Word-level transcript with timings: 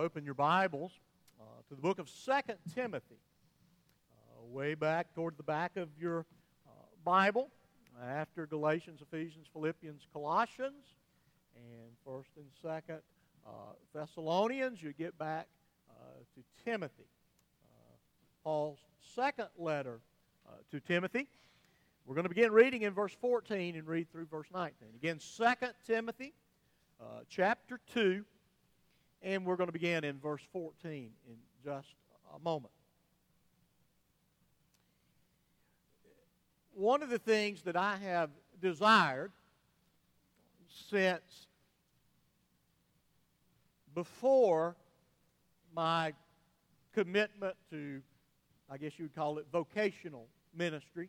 open 0.00 0.24
your 0.24 0.32
Bibles 0.32 0.92
uh, 1.38 1.44
to 1.68 1.74
the 1.74 1.82
book 1.82 1.98
of 1.98 2.08
Second 2.08 2.56
Timothy. 2.74 3.20
Uh, 4.10 4.46
way 4.46 4.74
back 4.74 5.14
toward 5.14 5.36
the 5.36 5.42
back 5.42 5.76
of 5.76 5.90
your 6.00 6.20
uh, 6.66 6.70
Bible, 7.04 7.50
after 8.02 8.46
Galatians, 8.46 9.02
Ephesians, 9.02 9.46
Philippians, 9.52 10.06
Colossians, 10.10 10.94
and 11.54 11.90
1st 12.08 12.24
and 12.38 12.46
2nd 12.64 13.00
uh, 13.46 13.50
Thessalonians, 13.92 14.82
you 14.82 14.94
get 14.94 15.18
back 15.18 15.48
uh, 15.90 15.92
to 16.34 16.64
Timothy. 16.64 17.04
Uh, 17.62 17.96
Paul's 18.42 18.78
second 19.14 19.48
letter 19.58 20.00
to 20.70 20.80
Timothy. 20.80 21.28
We're 22.06 22.14
going 22.14 22.24
to 22.24 22.34
begin 22.34 22.52
reading 22.52 22.82
in 22.82 22.94
verse 22.94 23.14
14 23.20 23.76
and 23.76 23.86
read 23.86 24.10
through 24.10 24.26
verse 24.30 24.48
19. 24.54 24.88
Again, 24.96 25.18
2 25.36 25.44
Timothy 25.86 26.32
chapter 27.28 27.80
2 27.92 28.24
and 29.22 29.44
we're 29.44 29.56
going 29.56 29.68
to 29.68 29.72
begin 29.72 30.04
in 30.04 30.18
verse 30.18 30.42
14 30.52 31.10
in 31.28 31.36
just 31.64 31.88
a 32.34 32.38
moment. 32.38 32.72
One 36.72 37.02
of 37.02 37.10
the 37.10 37.18
things 37.18 37.62
that 37.62 37.76
I 37.76 37.96
have 37.96 38.30
desired 38.60 39.32
since 40.88 41.46
before 43.94 44.76
my 45.74 46.12
commitment 46.94 47.56
to, 47.70 48.00
I 48.70 48.78
guess 48.78 48.92
you 48.96 49.04
would 49.04 49.14
call 49.14 49.38
it 49.38 49.46
vocational 49.52 50.26
ministry, 50.56 51.08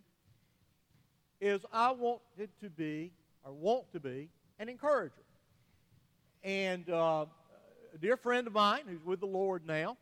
is 1.39 1.61
I 1.71 1.91
wanted 1.91 2.49
to 2.61 2.69
be, 2.69 3.13
or 3.43 3.53
want 3.53 3.91
to 3.93 3.99
be, 3.99 4.29
an 4.59 4.69
encourager. 4.69 5.13
And 6.43 6.89
uh, 6.89 7.25
a 7.93 7.97
dear 7.97 8.15
friend 8.15 8.47
of 8.47 8.53
mine 8.53 8.83
who's 8.87 9.03
with 9.03 9.19
the 9.19 9.27
Lord 9.27 9.65
now 9.65 9.97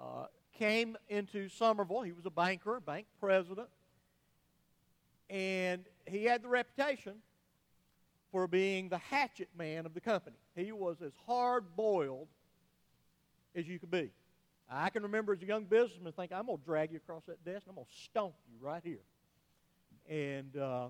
uh, 0.00 0.26
came 0.58 0.96
into 1.08 1.48
Summerville. 1.48 2.02
He 2.02 2.12
was 2.12 2.26
a 2.26 2.30
banker, 2.30 2.80
bank 2.80 3.06
president, 3.18 3.68
and 5.28 5.84
he 6.06 6.24
had 6.24 6.42
the 6.42 6.48
reputation 6.48 7.14
for 8.30 8.46
being 8.46 8.88
the 8.88 8.98
hatchet 8.98 9.48
man 9.58 9.86
of 9.86 9.94
the 9.94 10.00
company. 10.00 10.36
He 10.54 10.70
was 10.70 10.96
as 11.04 11.12
hard 11.26 11.74
boiled 11.74 12.28
as 13.56 13.66
you 13.66 13.78
could 13.78 13.90
be. 13.90 14.10
I 14.70 14.88
can 14.90 15.02
remember 15.02 15.32
as 15.32 15.42
a 15.42 15.46
young 15.46 15.64
businessman 15.64 16.12
thinking, 16.12 16.36
I'm 16.36 16.46
going 16.46 16.58
to 16.58 16.64
drag 16.64 16.92
you 16.92 16.98
across 16.98 17.24
that 17.26 17.44
desk 17.44 17.62
and 17.66 17.70
I'm 17.70 17.74
going 17.74 17.86
to 17.86 18.02
stomp 18.04 18.34
you 18.48 18.64
right 18.64 18.82
here. 18.84 19.02
And 20.08 20.56
uh, 20.56 20.88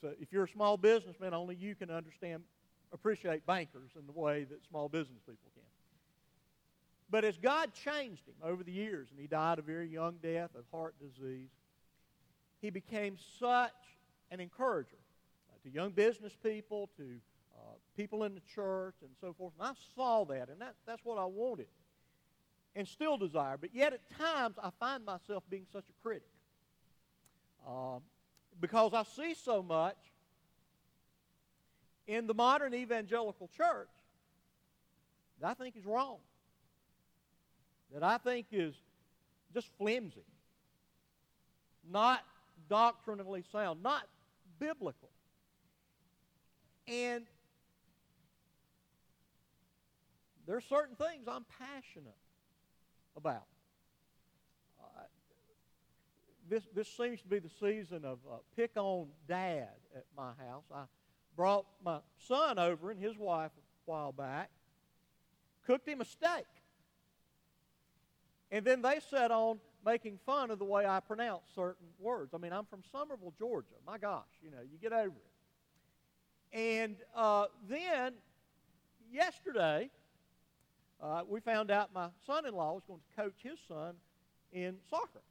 so 0.00 0.12
if 0.20 0.32
you're 0.32 0.44
a 0.44 0.48
small 0.48 0.76
businessman, 0.76 1.34
only 1.34 1.56
you 1.56 1.74
can 1.74 1.90
understand 1.90 2.44
appreciate 2.92 3.46
bankers 3.46 3.90
in 3.98 4.06
the 4.06 4.12
way 4.12 4.44
that 4.44 4.64
small 4.68 4.88
business 4.88 5.20
people 5.20 5.50
can. 5.54 5.62
But 7.10 7.24
as 7.24 7.38
God 7.38 7.72
changed 7.72 8.26
him 8.26 8.34
over 8.42 8.62
the 8.62 8.72
years, 8.72 9.08
and 9.10 9.18
he 9.18 9.26
died 9.26 9.58
a 9.58 9.62
very 9.62 9.88
young 9.88 10.16
death 10.22 10.50
of 10.54 10.64
heart 10.70 10.94
disease, 11.00 11.48
he 12.60 12.70
became 12.70 13.16
such 13.38 13.72
an 14.30 14.40
encourager 14.40 14.98
uh, 15.50 15.56
to 15.62 15.70
young 15.70 15.90
business 15.90 16.34
people, 16.42 16.90
to 16.98 17.04
uh, 17.56 17.72
people 17.96 18.24
in 18.24 18.34
the 18.34 18.42
church, 18.54 18.96
and 19.00 19.10
so 19.20 19.32
forth. 19.32 19.54
And 19.58 19.68
I 19.68 19.72
saw 19.94 20.24
that, 20.26 20.48
and 20.50 20.60
that, 20.60 20.74
that's 20.86 21.04
what 21.04 21.18
I 21.18 21.24
wanted 21.24 21.68
and 22.78 22.86
still 22.86 23.16
desire. 23.16 23.56
But 23.56 23.74
yet 23.74 23.92
at 23.92 24.08
times 24.16 24.56
I 24.62 24.70
find 24.78 25.04
myself 25.04 25.42
being 25.50 25.66
such 25.72 25.84
a 25.88 26.02
critic 26.02 26.28
uh, 27.66 27.98
because 28.60 28.94
I 28.94 29.02
see 29.02 29.34
so 29.34 29.62
much 29.62 29.96
in 32.08 32.26
the 32.26 32.34
modern 32.34 32.74
evangelical 32.74 33.48
church 33.54 33.90
that 35.40 35.50
I 35.50 35.54
think 35.54 35.76
is 35.76 35.84
wrong, 35.84 36.16
that 37.92 38.02
I 38.02 38.16
think 38.18 38.46
is 38.50 38.74
just 39.54 39.68
flimsy, 39.78 40.24
not 41.88 42.24
doctrinally 42.68 43.44
sound, 43.52 43.82
not 43.82 44.08
biblical. 44.58 45.10
And 46.88 47.24
there 50.46 50.56
are 50.56 50.62
certain 50.62 50.96
things 50.96 51.28
I'm 51.28 51.44
passionate 51.58 52.16
about. 53.16 53.44
Uh, 54.82 55.02
this, 56.48 56.62
this 56.74 56.88
seems 56.88 57.20
to 57.20 57.28
be 57.28 57.38
the 57.38 57.50
season 57.60 58.06
of 58.06 58.18
uh, 58.26 58.36
pick 58.56 58.70
on 58.76 59.08
dad 59.28 59.68
at 59.94 60.04
my 60.16 60.30
house. 60.48 60.64
I, 60.74 60.84
brought 61.38 61.66
my 61.84 62.00
son 62.26 62.58
over 62.58 62.90
and 62.90 63.00
his 63.00 63.16
wife 63.16 63.52
a 63.56 63.90
while 63.90 64.10
back, 64.10 64.50
cooked 65.64 65.88
him 65.88 66.00
a 66.00 66.04
steak. 66.04 66.44
And 68.50 68.64
then 68.64 68.82
they 68.82 68.98
set 69.08 69.30
on 69.30 69.60
making 69.86 70.18
fun 70.26 70.50
of 70.50 70.58
the 70.58 70.64
way 70.64 70.84
I 70.84 70.98
pronounce 70.98 71.44
certain 71.54 71.86
words. 72.00 72.34
I 72.34 72.38
mean, 72.38 72.52
I'm 72.52 72.64
from 72.64 72.82
Summerville, 72.90 73.34
Georgia. 73.38 73.76
My 73.86 73.98
gosh, 73.98 74.24
you 74.42 74.50
know, 74.50 74.62
you 74.68 74.78
get 74.82 74.92
over 74.92 75.14
it. 75.14 76.58
And 76.58 76.96
uh, 77.14 77.46
then 77.68 78.14
yesterday, 79.12 79.90
uh, 81.00 81.22
we 81.28 81.38
found 81.38 81.70
out 81.70 81.94
my 81.94 82.08
son-in-law 82.26 82.74
was 82.74 82.82
going 82.88 82.98
to 82.98 83.22
coach 83.22 83.36
his 83.44 83.60
son 83.68 83.94
in 84.52 84.74
soccer. 84.90 85.22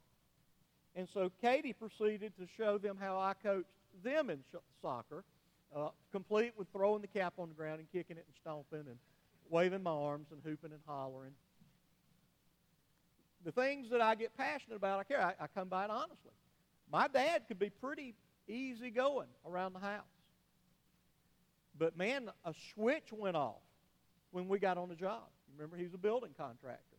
And 0.96 1.06
so 1.12 1.30
Katie 1.42 1.74
proceeded 1.74 2.32
to 2.38 2.46
show 2.56 2.78
them 2.78 2.96
how 2.98 3.18
I 3.18 3.34
coached 3.42 3.68
them 4.02 4.30
in 4.30 4.38
sh- 4.50 4.56
soccer 4.80 5.22
uh, 5.74 5.88
complete 6.12 6.52
with 6.56 6.68
throwing 6.72 7.02
the 7.02 7.08
cap 7.08 7.34
on 7.38 7.48
the 7.48 7.54
ground 7.54 7.80
and 7.80 7.90
kicking 7.90 8.16
it 8.16 8.24
and 8.26 8.34
stomping 8.40 8.86
and 8.88 8.98
waving 9.50 9.82
my 9.82 9.90
arms 9.90 10.28
and 10.30 10.40
hooping 10.44 10.72
and 10.72 10.80
hollering. 10.86 11.32
The 13.44 13.52
things 13.52 13.90
that 13.90 14.00
I 14.00 14.14
get 14.14 14.36
passionate 14.36 14.76
about, 14.76 15.00
I 15.00 15.04
care. 15.04 15.22
I, 15.22 15.34
I 15.40 15.46
come 15.46 15.68
by 15.68 15.84
it 15.84 15.90
honestly. 15.90 16.32
My 16.90 17.08
dad 17.08 17.42
could 17.48 17.58
be 17.58 17.70
pretty 17.70 18.14
easygoing 18.48 19.28
around 19.46 19.74
the 19.74 19.80
house. 19.80 20.02
But 21.78 21.96
man, 21.96 22.30
a 22.44 22.54
switch 22.74 23.12
went 23.12 23.36
off 23.36 23.62
when 24.30 24.48
we 24.48 24.58
got 24.58 24.78
on 24.78 24.88
the 24.88 24.96
job. 24.96 25.22
Remember, 25.56 25.76
he 25.76 25.84
was 25.84 25.94
a 25.94 25.98
building 25.98 26.30
contractor. 26.36 26.96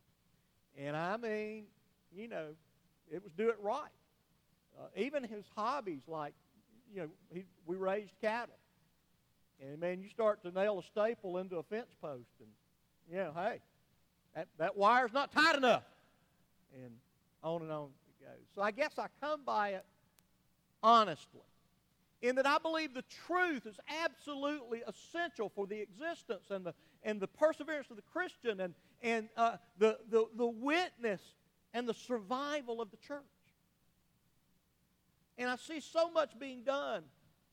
And 0.78 0.96
I 0.96 1.16
mean, 1.16 1.64
you 2.12 2.28
know, 2.28 2.46
it 3.10 3.22
was 3.22 3.32
do 3.36 3.50
it 3.50 3.56
right. 3.60 3.90
Uh, 4.78 4.86
even 4.96 5.24
his 5.24 5.44
hobbies, 5.56 6.02
like, 6.06 6.32
you 6.94 7.02
know, 7.02 7.08
he, 7.32 7.44
we 7.66 7.76
raised 7.76 8.12
cattle. 8.20 8.59
And 9.60 9.78
man, 9.78 10.00
you 10.00 10.08
start 10.08 10.42
to 10.42 10.50
nail 10.50 10.78
a 10.78 10.82
staple 10.82 11.38
into 11.38 11.56
a 11.56 11.62
fence 11.62 11.94
post, 12.00 12.30
and 12.40 12.48
you 13.10 13.16
know, 13.16 13.32
hey, 13.34 13.60
that, 14.34 14.48
that 14.58 14.76
wire's 14.76 15.12
not 15.12 15.32
tight 15.32 15.56
enough. 15.56 15.84
And 16.74 16.92
on 17.42 17.62
and 17.62 17.72
on 17.72 17.88
it 18.08 18.24
goes. 18.24 18.46
So 18.54 18.62
I 18.62 18.70
guess 18.70 18.92
I 18.98 19.06
come 19.20 19.40
by 19.44 19.70
it 19.70 19.84
honestly. 20.82 21.40
In 22.22 22.36
that 22.36 22.46
I 22.46 22.58
believe 22.58 22.92
the 22.92 23.04
truth 23.26 23.66
is 23.66 23.78
absolutely 24.04 24.82
essential 24.86 25.48
for 25.48 25.66
the 25.66 25.80
existence 25.80 26.50
and 26.50 26.64
the, 26.64 26.74
and 27.02 27.18
the 27.18 27.26
perseverance 27.26 27.90
of 27.90 27.96
the 27.96 28.02
Christian 28.02 28.60
and, 28.60 28.74
and 29.02 29.28
uh, 29.38 29.56
the, 29.78 29.98
the, 30.10 30.26
the 30.36 30.46
witness 30.46 31.22
and 31.72 31.88
the 31.88 31.94
survival 31.94 32.82
of 32.82 32.90
the 32.90 32.98
church. 32.98 33.22
And 35.38 35.48
I 35.48 35.56
see 35.56 35.80
so 35.80 36.10
much 36.10 36.38
being 36.38 36.62
done 36.62 37.04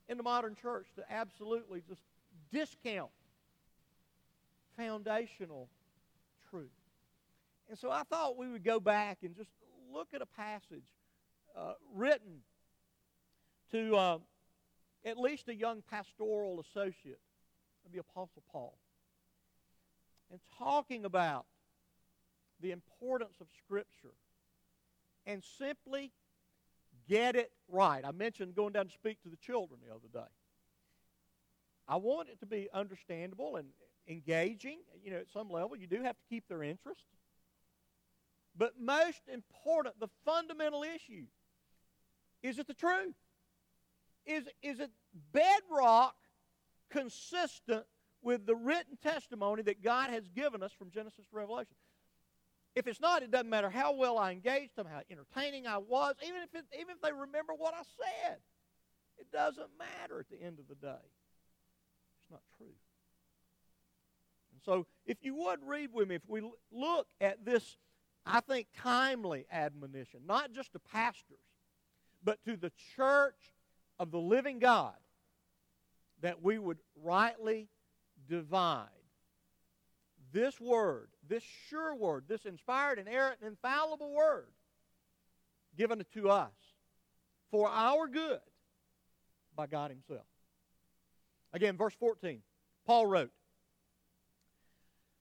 in 0.10 0.18
the 0.18 0.24
modern 0.24 0.56
church 0.56 0.88
to 0.96 1.04
absolutely 1.12 1.82
just 1.88 2.02
discount 2.52 3.10
foundational 4.78 5.70
truth. 6.50 6.70
And 7.70 7.78
so 7.78 7.92
I 7.92 8.04
thought 8.04 8.38
we 8.38 8.50
would 8.50 8.64
go 8.64 8.80
back 8.80 9.20
and 9.24 9.36
just 9.36 9.50
look 9.92 10.10
at 10.14 10.22
a 10.22 10.26
passage 10.26 10.86
uh, 11.58 11.74
written 11.94 12.42
to 13.72 13.96
uh, 13.96 14.18
at 15.06 15.18
least 15.18 15.50
a 15.50 15.56
young 15.56 15.84
pastoral 15.90 16.60
associate 16.62 17.20
of 17.86 17.92
the 17.92 18.00
Apostle 18.00 18.44
Paul 18.52 18.78
and 20.32 20.40
talking 20.58 21.06
about 21.06 21.46
the 22.62 22.72
importance 22.72 23.36
of 23.40 23.48
Scripture 23.66 24.14
and 25.26 25.44
simply 25.58 26.12
Get 27.08 27.36
it 27.36 27.52
right. 27.70 28.04
I 28.04 28.12
mentioned 28.12 28.56
going 28.56 28.74
down 28.74 28.88
to 28.88 28.92
speak 28.92 29.22
to 29.24 29.30
the 29.30 29.38
children 29.38 29.80
the 29.86 29.94
other 29.94 30.08
day. 30.12 30.30
I 31.88 31.96
want 31.96 32.30
it 32.30 32.40
to 32.42 32.46
be 32.46 32.68
understandable 32.74 33.56
and 33.56 33.70
engaging. 34.08 34.80
You 35.04 35.12
know, 35.12 35.18
at 35.18 35.30
some 35.32 35.50
level, 35.50 35.78
you 35.78 35.88
do 35.88 36.04
have 36.04 36.18
to 36.18 36.24
keep 36.30 36.48
their 36.48 36.64
interest. 36.64 37.04
But 38.58 38.74
most 38.80 39.22
important, 39.32 40.00
the 40.00 40.10
fundamental 40.26 40.84
issue 40.84 41.26
is 42.44 42.60
it 42.60 42.68
the 42.68 42.74
truth? 42.74 43.16
Is, 44.26 44.48
is 44.62 44.80
it 44.80 44.92
bedrock 45.32 46.16
consistent 46.90 47.86
with 48.22 48.46
the 48.46 48.56
written 48.56 48.98
testimony 49.02 49.64
that 49.64 49.82
God 49.82 50.10
has 50.10 50.28
given 50.30 50.62
us 50.62 50.72
from 50.72 50.92
Genesis 50.92 51.26
to 51.30 51.36
Revelation? 51.36 51.76
If 52.78 52.86
it's 52.86 53.02
not, 53.02 53.24
it 53.24 53.32
doesn't 53.32 53.50
matter 53.50 53.72
how 53.72 53.94
well 53.94 54.20
I 54.20 54.32
engaged 54.32 54.76
them, 54.76 54.86
how 54.86 55.02
entertaining 55.10 55.66
I 55.66 55.80
was, 55.80 56.14
even 56.22 56.44
if, 56.44 56.54
it, 56.54 56.64
even 56.80 56.94
if 56.94 57.02
they 57.02 57.12
remember 57.12 57.54
what 57.58 57.74
I 57.74 57.82
said. 57.82 58.38
It 59.18 59.32
doesn't 59.32 59.70
matter 59.80 60.20
at 60.20 60.30
the 60.30 60.40
end 60.40 60.60
of 60.60 60.68
the 60.68 60.76
day. 60.76 61.02
It's 62.22 62.30
not 62.30 62.42
true. 62.56 62.68
And 64.54 64.62
So 64.64 64.86
if 65.08 65.18
you 65.24 65.34
would 65.34 65.62
read 65.66 65.90
with 65.92 66.08
me, 66.08 66.16
if 66.16 66.22
we 66.28 66.42
look 66.72 67.08
at 67.20 67.44
this, 67.44 67.78
I 68.28 68.42
think, 68.42 68.68
timely 68.78 69.48
admonition, 69.52 70.20
not 70.28 70.52
just 70.52 70.74
to 70.74 70.80
pastors, 70.80 71.40
but 72.24 72.38
to 72.46 72.56
the 72.58 72.72
church 72.96 73.56
of 73.98 74.12
the 74.12 74.20
living 74.20 74.60
God, 74.60 74.94
that 76.22 76.44
we 76.44 76.60
would 76.60 76.78
rightly 77.02 77.70
divide 78.30 78.97
this 80.32 80.60
word, 80.60 81.10
this 81.28 81.44
sure 81.70 81.96
word, 81.96 82.26
this 82.28 82.46
inspired, 82.46 83.00
inerrant, 83.00 83.38
and 83.42 83.50
infallible 83.50 84.14
word 84.14 84.48
given 85.78 86.04
to 86.14 86.30
us 86.30 86.52
for 87.52 87.70
our 87.70 88.08
good 88.08 88.40
by 89.56 89.68
God 89.68 89.92
Himself. 89.92 90.26
Again, 91.54 91.78
verse 91.78 91.94
14, 92.00 92.42
Paul 92.86 93.08
wrote, 93.08 93.32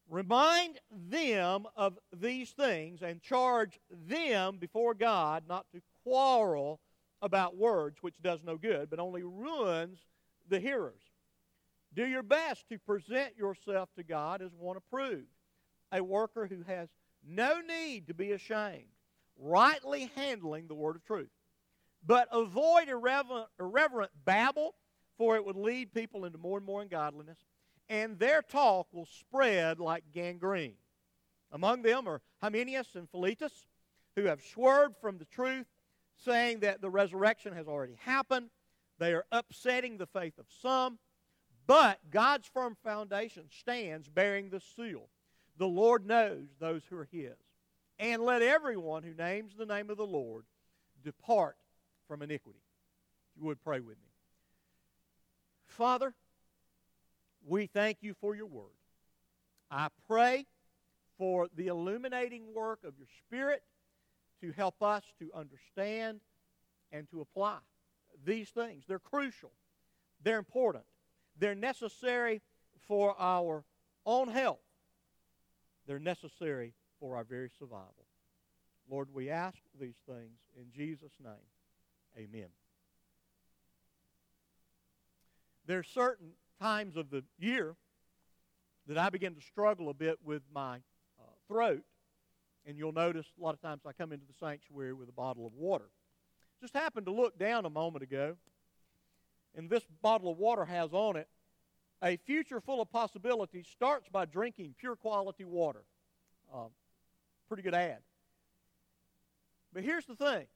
Remind 0.09 0.79
them 0.91 1.67
of 1.77 1.99
these 2.17 2.51
things 2.51 3.03
and 3.03 3.21
charge 3.21 3.81
them 3.91 4.59
before 4.59 4.95
God 4.95 5.45
not 5.49 5.67
to 5.73 5.83
quarrel 6.05 6.81
about 7.21 7.57
words, 7.57 7.99
which 8.03 8.23
does 8.23 8.41
no 8.45 8.57
good, 8.57 8.89
but 8.89 9.01
only 9.01 9.25
ruins 9.25 9.99
the 10.49 10.61
hearers. 10.61 11.03
Do 11.97 12.07
your 12.07 12.23
best 12.23 12.69
to 12.69 12.79
present 12.79 13.39
yourself 13.39 13.89
to 13.97 14.03
God 14.03 14.43
as 14.43 14.51
one 14.55 14.77
approved, 14.77 15.33
a 15.91 16.05
worker 16.05 16.47
who 16.47 16.63
has 16.65 16.91
no 17.27 17.61
need 17.67 18.09
to 18.09 18.15
be 18.15 18.33
ashamed, 18.33 18.93
rightly 19.39 20.11
handling 20.15 20.69
the 20.69 20.75
word 20.75 20.97
of 20.97 21.05
truth. 21.05 21.31
But 22.05 22.29
avoid 22.31 22.91
irreverent, 22.91 23.49
irreverent 23.59 24.13
babble, 24.27 24.75
for 25.17 25.37
it 25.37 25.47
would 25.47 25.57
lead 25.57 25.95
people 25.95 26.27
into 26.27 26.37
more 26.37 26.59
and 26.59 26.67
more 26.67 26.83
ungodliness, 26.83 27.39
and 27.89 28.19
their 28.19 28.43
talk 28.43 28.89
will 28.93 29.07
spread 29.07 29.81
like 29.81 30.05
gangrene. 30.13 30.77
Among 31.51 31.81
them 31.81 32.07
are 32.07 32.21
Hymenaeus 32.43 32.95
and 32.95 33.09
Philetus, 33.09 33.65
who 34.17 34.25
have 34.25 34.43
swerved 34.43 34.97
from 35.01 35.17
the 35.17 35.25
truth, 35.25 35.67
saying 36.23 36.61
that 36.61 36.83
the 36.83 36.91
resurrection 36.91 37.55
has 37.55 37.67
already 37.67 37.97
happened. 38.03 38.51
They 38.99 39.15
are 39.15 39.25
upsetting 39.33 39.97
the 39.97 40.07
faith 40.07 40.39
of 40.39 40.47
some 40.61 40.99
but 41.67 41.99
God's 42.11 42.47
firm 42.47 42.77
foundation 42.85 43.45
stands 43.51 44.09
bearing 44.09 44.51
the 44.51 44.61
seal. 44.61 45.09
The 45.59 45.67
Lord 45.67 46.07
knows 46.07 46.49
those 46.61 46.83
who 46.89 46.99
are 46.99 47.09
his. 47.11 47.37
And 47.99 48.23
let 48.23 48.43
everyone 48.43 49.03
who 49.03 49.15
names 49.15 49.55
the 49.57 49.67
name 49.67 49.89
of 49.91 49.97
the 49.97 50.07
Lord 50.07 50.45
depart 51.03 51.57
from 52.07 52.23
iniquity. 52.23 52.61
If 53.35 53.41
you 53.41 53.47
would 53.47 53.63
pray 53.63 53.81
with 53.81 53.97
me. 53.97 54.11
Father, 55.67 56.15
we 57.47 57.67
thank 57.67 57.99
you 58.03 58.15
for 58.21 58.35
your 58.35 58.47
word. 58.47 58.65
I 59.71 59.89
pray 60.07 60.47
for 61.19 61.49
the 61.57 61.69
illuminating 61.69 62.55
work 62.55 62.81
of 62.85 62.95
your 62.99 63.09
Spirit 63.27 63.63
to 64.41 64.53
help 64.53 64.83
us 64.83 65.05
to 65.19 65.31
understand 65.35 66.21
and 66.93 67.09
to 67.11 67.21
apply 67.21 67.59
these 68.25 68.51
things. 68.51 68.85
They're 68.87 68.99
crucial, 68.99 69.53
they're 70.23 70.39
important. 70.39 70.85
They're 71.39 71.55
necessary 71.55 72.43
for 72.87 73.15
our 73.19 73.65
own 74.05 74.29
health. 74.29 74.61
They're 75.87 75.99
necessary 75.99 76.75
for 76.99 77.17
our 77.17 77.25
very 77.25 77.51
survival. 77.59 78.07
Lord, 78.91 79.09
we 79.13 79.31
ask 79.31 79.59
these 79.79 79.97
things 80.07 80.39
in 80.57 80.67
Jesus' 80.75 81.13
name. 81.23 81.33
Amen. 82.17 82.49
There 85.67 85.79
are 85.79 85.85
certain 85.85 86.31
times 86.61 86.97
of 86.97 87.11
the 87.11 87.25
year 87.39 87.75
that 88.87 88.97
I 88.97 89.11
begin 89.11 89.35
to 89.35 89.41
struggle 89.41 89.89
a 89.89 89.95
bit 89.95 90.19
with 90.25 90.43
my 90.53 90.77
uh, 91.19 91.25
throat. 91.49 91.83
And 92.65 92.79
you'll 92.79 92.93
notice 92.93 93.27
a 93.39 93.43
lot 93.43 93.55
of 93.55 93.61
times 93.61 93.83
I 93.87 93.93
come 93.93 94.13
into 94.13 94.27
the 94.27 94.35
sanctuary 94.39 94.93
with 94.93 95.09
a 95.09 95.13
bottle 95.13 95.47
of 95.47 95.53
water. 95.55 95.91
Just 96.61 96.75
happened 96.75 97.07
to 97.07 97.13
look 97.13 97.39
down 97.39 97.65
a 97.65 97.71
moment 97.71 98.03
ago 98.03 98.37
and 99.57 99.71
this 99.71 99.83
bottle 100.03 100.31
of 100.31 100.39
water 100.39 100.65
has 100.65 100.93
on 100.93 101.17
it 101.17 101.29
a 102.03 102.17
future 102.19 102.61
full 102.61 102.83
of 102.83 102.91
possibilities 102.91 103.67
starts 103.67 104.09
by 104.09 104.27
drinking 104.27 104.75
pure 104.79 104.97
quality 104.97 105.45
water. 105.45 105.83
Uh, 106.55 106.67
pretty 107.49 107.63
good 107.63 107.75
ad. 107.75 107.99
But 109.73 109.83
here's 109.83 110.07
the 110.07 110.15
thing 110.15 110.47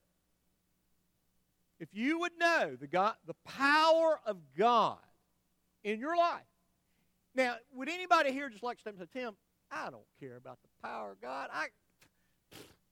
if 1.79 1.89
you 1.93 2.21
would 2.21 2.33
know 2.39 2.77
the, 2.79 2.87
God, 2.87 3.15
the 3.27 3.35
power 3.45 4.21
of 4.27 4.37
God 4.57 4.99
in 5.83 5.99
your 5.99 6.17
life, 6.17 6.43
now, 7.35 7.57
would 7.73 7.89
anybody 7.89 8.33
here 8.33 8.49
just 8.49 8.63
like 8.63 8.79
to 8.79 8.85
say, 8.85 9.05
Tim, 9.13 9.35
I 9.71 9.91
don't 9.91 10.03
care 10.19 10.37
about 10.37 10.59
the 10.63 10.89
power 10.89 11.13
of 11.13 11.21
God. 11.21 11.49
I, 11.53 11.69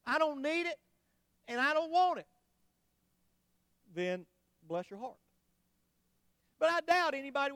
I 0.06 0.18
don't 0.18 0.42
need 0.42 0.62
it, 0.62 0.78
and 1.48 1.60
I 1.60 1.74
don't 1.74 1.90
want 1.90 2.20
it. 2.20 2.26
Then 3.94 4.26
bless 4.66 4.88
your 4.90 5.00
heart. 5.00 5.16
But 6.58 6.70
I 6.70 6.80
doubt 6.80 7.14
anybody. 7.14 7.54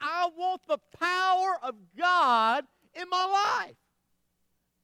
I 0.00 0.30
want 0.36 0.62
the 0.66 0.78
power 0.98 1.58
of 1.62 1.74
God 1.96 2.64
in 2.94 3.08
my 3.10 3.24
life. 3.66 3.76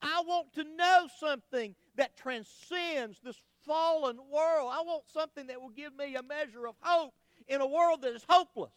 I 0.01 0.21
want 0.27 0.53
to 0.53 0.63
know 0.63 1.07
something 1.19 1.75
that 1.95 2.15
transcends 2.15 3.19
this 3.23 3.37
fallen 3.65 4.17
world. 4.31 4.69
I 4.71 4.81
want 4.81 5.03
something 5.11 5.47
that 5.47 5.61
will 5.61 5.69
give 5.69 5.95
me 5.95 6.15
a 6.15 6.23
measure 6.23 6.67
of 6.67 6.75
hope 6.81 7.13
in 7.47 7.61
a 7.61 7.65
world 7.65 8.01
that 8.03 8.13
is 8.13 8.23
hopeless. 8.27 8.71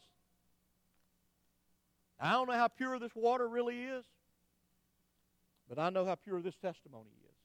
I 2.19 2.31
don't 2.31 2.47
know 2.47 2.53
how 2.53 2.67
pure 2.67 2.99
this 2.99 3.15
water 3.15 3.47
really 3.47 3.81
is, 3.81 4.03
but 5.69 5.79
I 5.79 5.89
know 5.89 6.05
how 6.05 6.15
pure 6.15 6.41
this 6.41 6.55
testimony 6.55 7.11
is. 7.11 7.35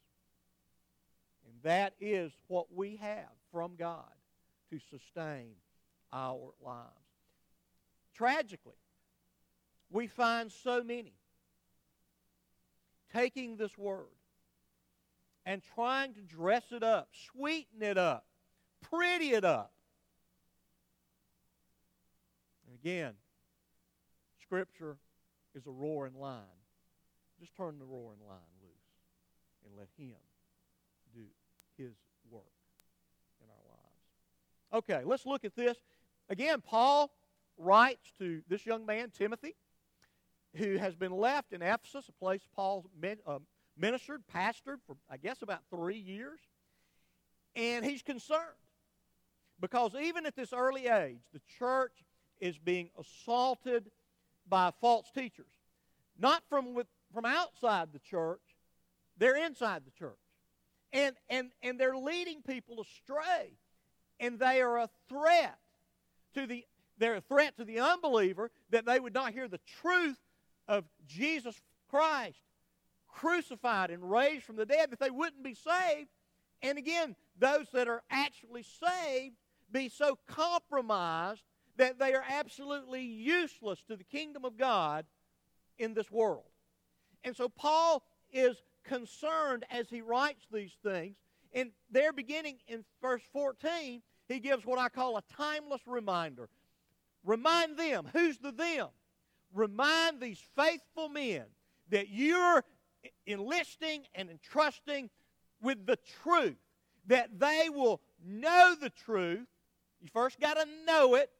And 1.46 1.62
that 1.62 1.94
is 2.00 2.32
what 2.48 2.72
we 2.74 2.96
have 2.96 3.28
from 3.52 3.76
God 3.76 4.10
to 4.70 4.80
sustain 4.90 5.50
our 6.12 6.52
lives. 6.64 7.03
Tragically, 8.14 8.72
we 9.90 10.06
find 10.06 10.50
so 10.50 10.82
many 10.82 11.14
taking 13.12 13.56
this 13.56 13.76
word 13.76 14.06
and 15.46 15.62
trying 15.74 16.14
to 16.14 16.20
dress 16.20 16.64
it 16.70 16.82
up, 16.82 17.08
sweeten 17.32 17.82
it 17.82 17.98
up, 17.98 18.26
pretty 18.80 19.32
it 19.32 19.44
up. 19.44 19.72
And 22.66 22.76
again, 22.76 23.14
Scripture 24.42 24.96
is 25.54 25.66
a 25.66 25.70
roaring 25.70 26.14
lion. 26.18 26.42
Just 27.40 27.56
turn 27.56 27.78
the 27.78 27.84
roaring 27.84 28.20
lion 28.26 28.40
loose 28.62 28.70
and 29.64 29.76
let 29.76 29.88
Him 29.98 30.16
do 31.14 31.22
His 31.76 31.92
work 32.30 32.42
in 33.42 33.48
our 33.50 33.64
lives. 33.68 34.84
Okay, 34.88 35.04
let's 35.04 35.26
look 35.26 35.44
at 35.44 35.54
this. 35.54 35.76
Again, 36.28 36.62
Paul 36.64 37.10
writes 37.58 38.12
to 38.18 38.42
this 38.48 38.66
young 38.66 38.86
man, 38.86 39.10
Timothy, 39.10 39.54
who 40.56 40.76
has 40.76 40.94
been 40.94 41.12
left 41.12 41.52
in 41.52 41.62
Ephesus, 41.62 42.08
a 42.08 42.12
place 42.12 42.42
Paul 42.54 42.84
uh, 43.26 43.38
ministered, 43.76 44.22
pastored 44.32 44.78
for, 44.86 44.96
I 45.10 45.16
guess, 45.16 45.42
about 45.42 45.60
three 45.70 45.98
years. 45.98 46.40
And 47.56 47.84
he's 47.84 48.02
concerned 48.02 48.40
because 49.60 49.94
even 49.94 50.26
at 50.26 50.36
this 50.36 50.52
early 50.52 50.86
age, 50.86 51.20
the 51.32 51.40
church 51.58 51.92
is 52.40 52.58
being 52.58 52.90
assaulted 52.98 53.90
by 54.48 54.72
false 54.80 55.10
teachers. 55.14 55.46
Not 56.18 56.42
from, 56.48 56.74
with, 56.74 56.86
from 57.12 57.24
outside 57.24 57.88
the 57.92 57.98
church, 57.98 58.40
they're 59.18 59.36
inside 59.36 59.82
the 59.84 59.90
church. 59.92 60.18
And, 60.92 61.16
and, 61.28 61.50
and 61.62 61.78
they're 61.78 61.96
leading 61.96 62.42
people 62.42 62.80
astray. 62.80 63.52
And 64.20 64.38
they 64.38 64.60
are 64.60 64.78
a 64.78 64.88
threat 65.08 65.58
to 66.34 66.46
the 66.46 66.64
they're 66.98 67.16
a 67.16 67.20
threat 67.20 67.56
to 67.56 67.64
the 67.64 67.80
unbeliever 67.80 68.50
that 68.70 68.86
they 68.86 69.00
would 69.00 69.14
not 69.14 69.32
hear 69.32 69.48
the 69.48 69.60
truth 69.80 70.18
of 70.68 70.84
Jesus 71.06 71.60
Christ 71.90 72.38
crucified 73.08 73.90
and 73.90 74.10
raised 74.10 74.44
from 74.44 74.56
the 74.56 74.66
dead, 74.66 74.90
that 74.90 74.98
they 74.98 75.10
wouldn't 75.10 75.42
be 75.42 75.54
saved. 75.54 76.08
And 76.62 76.78
again, 76.78 77.14
those 77.38 77.66
that 77.72 77.88
are 77.88 78.02
actually 78.10 78.64
saved 78.64 79.36
be 79.70 79.88
so 79.88 80.18
compromised 80.26 81.42
that 81.76 81.98
they 81.98 82.14
are 82.14 82.24
absolutely 82.28 83.02
useless 83.02 83.82
to 83.88 83.96
the 83.96 84.04
kingdom 84.04 84.44
of 84.44 84.56
God 84.56 85.04
in 85.78 85.94
this 85.94 86.10
world. 86.10 86.44
And 87.24 87.36
so 87.36 87.48
Paul 87.48 88.02
is 88.32 88.56
concerned 88.84 89.64
as 89.70 89.88
he 89.88 90.00
writes 90.00 90.46
these 90.52 90.76
things. 90.82 91.16
And 91.52 91.70
there, 91.90 92.12
beginning 92.12 92.58
in 92.68 92.84
verse 93.00 93.22
14, 93.32 94.02
he 94.28 94.40
gives 94.40 94.64
what 94.64 94.78
I 94.78 94.88
call 94.88 95.16
a 95.16 95.22
timeless 95.36 95.82
reminder 95.86 96.48
Remind 97.24 97.78
them. 97.78 98.08
Who's 98.12 98.38
the 98.38 98.52
them? 98.52 98.88
Remind 99.52 100.20
these 100.20 100.42
faithful 100.56 101.08
men 101.08 101.44
that 101.90 102.08
you're 102.08 102.64
enlisting 103.26 104.02
and 104.14 104.30
entrusting 104.30 105.10
with 105.62 105.86
the 105.86 105.98
truth, 106.22 106.56
that 107.06 107.38
they 107.38 107.68
will 107.70 108.00
know 108.24 108.74
the 108.78 108.90
truth. 108.90 109.46
You 110.00 110.08
first 110.12 110.40
got 110.40 110.54
to 110.54 110.66
know 110.86 111.14
it, 111.14 111.30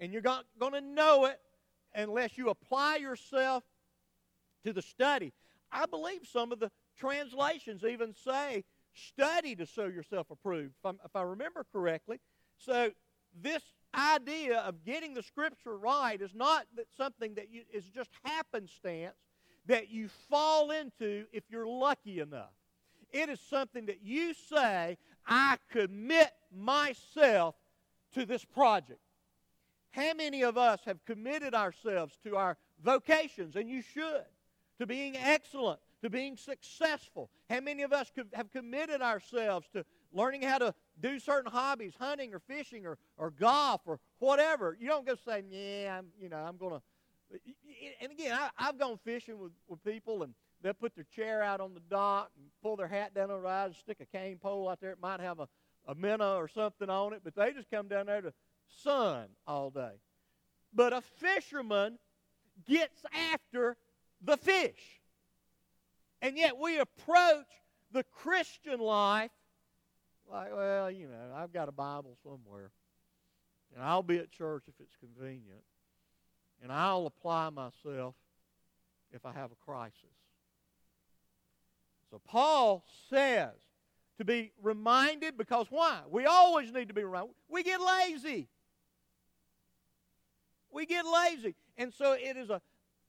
and 0.00 0.12
you're 0.12 0.22
not 0.22 0.44
going 0.58 0.72
to 0.72 0.80
know 0.80 1.26
it 1.26 1.40
unless 1.94 2.36
you 2.36 2.50
apply 2.50 2.96
yourself 2.96 3.62
to 4.64 4.72
the 4.72 4.82
study. 4.82 5.32
I 5.70 5.86
believe 5.86 6.26
some 6.30 6.52
of 6.52 6.60
the 6.60 6.70
translations 6.98 7.84
even 7.84 8.14
say, 8.14 8.64
study 8.94 9.56
to 9.56 9.66
show 9.66 9.86
yourself 9.86 10.30
approved, 10.30 10.74
if, 10.84 10.94
if 11.04 11.16
I 11.16 11.22
remember 11.22 11.64
correctly. 11.72 12.20
So, 12.58 12.90
this 13.40 13.62
idea 13.94 14.58
of 14.60 14.84
getting 14.84 15.14
the 15.14 15.22
Scripture 15.22 15.76
right 15.76 16.20
is 16.20 16.34
not 16.34 16.66
that 16.76 16.86
something 16.96 17.34
that 17.34 17.50
you, 17.50 17.62
is 17.72 17.84
just 17.86 18.10
happenstance 18.24 19.14
that 19.66 19.90
you 19.90 20.08
fall 20.30 20.70
into 20.70 21.26
if 21.32 21.44
you're 21.50 21.66
lucky 21.66 22.20
enough. 22.20 22.52
It 23.12 23.28
is 23.28 23.40
something 23.40 23.86
that 23.86 24.02
you 24.02 24.34
say, 24.34 24.96
I 25.26 25.56
commit 25.70 26.32
myself 26.54 27.54
to 28.14 28.24
this 28.24 28.44
project. 28.44 29.00
How 29.90 30.14
many 30.14 30.42
of 30.42 30.56
us 30.56 30.80
have 30.86 31.04
committed 31.04 31.54
ourselves 31.54 32.18
to 32.24 32.36
our 32.36 32.56
vocations, 32.82 33.56
and 33.56 33.68
you 33.68 33.82
should, 33.82 34.24
to 34.78 34.86
being 34.86 35.16
excellent, 35.16 35.80
to 36.02 36.08
being 36.08 36.36
successful? 36.36 37.30
How 37.50 37.60
many 37.60 37.82
of 37.82 37.92
us 37.92 38.10
have 38.32 38.50
committed 38.50 39.02
ourselves 39.02 39.68
to 39.74 39.84
learning 40.12 40.42
how 40.42 40.58
to 40.58 40.74
do 41.02 41.18
certain 41.18 41.50
hobbies, 41.50 41.94
hunting 41.98 42.32
or 42.32 42.38
fishing 42.38 42.86
or, 42.86 42.96
or 43.18 43.30
golf 43.30 43.82
or 43.86 43.98
whatever? 44.20 44.76
You 44.80 44.88
don't 44.88 45.04
go 45.04 45.16
say, 45.16 45.42
yeah, 45.50 45.98
I'm, 45.98 46.06
you 46.20 46.28
know, 46.28 46.36
I'm 46.36 46.56
going 46.56 46.80
to. 46.80 46.82
And 48.00 48.12
again, 48.12 48.38
I, 48.38 48.50
I've 48.56 48.78
gone 48.78 48.98
fishing 49.04 49.38
with, 49.38 49.52
with 49.66 49.82
people, 49.84 50.22
and 50.22 50.34
they'll 50.62 50.74
put 50.74 50.94
their 50.94 51.06
chair 51.14 51.42
out 51.42 51.60
on 51.60 51.74
the 51.74 51.80
dock 51.90 52.30
and 52.36 52.46
pull 52.62 52.76
their 52.76 52.88
hat 52.88 53.14
down 53.14 53.30
on 53.30 53.42
the 53.42 53.48
and 53.48 53.74
stick 53.74 53.98
a 54.00 54.06
cane 54.06 54.38
pole 54.38 54.68
out 54.68 54.80
there. 54.80 54.92
It 54.92 55.00
might 55.02 55.20
have 55.20 55.40
a, 55.40 55.48
a 55.88 55.94
minnow 55.94 56.36
or 56.36 56.48
something 56.48 56.88
on 56.88 57.12
it, 57.12 57.22
but 57.24 57.34
they 57.34 57.52
just 57.52 57.70
come 57.70 57.88
down 57.88 58.06
there 58.06 58.20
to 58.20 58.32
sun 58.82 59.26
all 59.46 59.70
day. 59.70 59.92
But 60.72 60.92
a 60.92 61.00
fisherman 61.00 61.98
gets 62.66 63.02
after 63.32 63.76
the 64.22 64.36
fish. 64.36 65.00
And 66.20 66.36
yet 66.36 66.56
we 66.56 66.78
approach 66.78 67.46
the 67.90 68.04
Christian 68.04 68.78
life 68.78 69.30
like, 70.32 70.54
well, 70.54 70.90
you 70.90 71.06
know, 71.06 71.34
I've 71.36 71.52
got 71.52 71.68
a 71.68 71.72
Bible 71.72 72.16
somewhere. 72.22 72.70
And 73.74 73.82
I'll 73.82 74.02
be 74.02 74.18
at 74.18 74.30
church 74.30 74.64
if 74.68 74.74
it's 74.80 74.96
convenient. 74.96 75.62
And 76.62 76.70
I'll 76.70 77.06
apply 77.06 77.50
myself 77.50 78.14
if 79.10 79.24
I 79.26 79.32
have 79.32 79.50
a 79.50 79.64
crisis. 79.64 79.94
So 82.10 82.20
Paul 82.24 82.84
says 83.08 83.52
to 84.18 84.24
be 84.24 84.52
reminded 84.62 85.36
because 85.36 85.66
why? 85.70 86.00
We 86.10 86.26
always 86.26 86.72
need 86.72 86.88
to 86.88 86.94
be 86.94 87.04
reminded. 87.04 87.34
We 87.48 87.62
get 87.62 87.80
lazy. 87.80 88.48
We 90.70 90.86
get 90.86 91.04
lazy. 91.06 91.54
And 91.76 91.92
so 91.92 92.12
it 92.12 92.36
is 92.36 92.50
a 92.50 92.60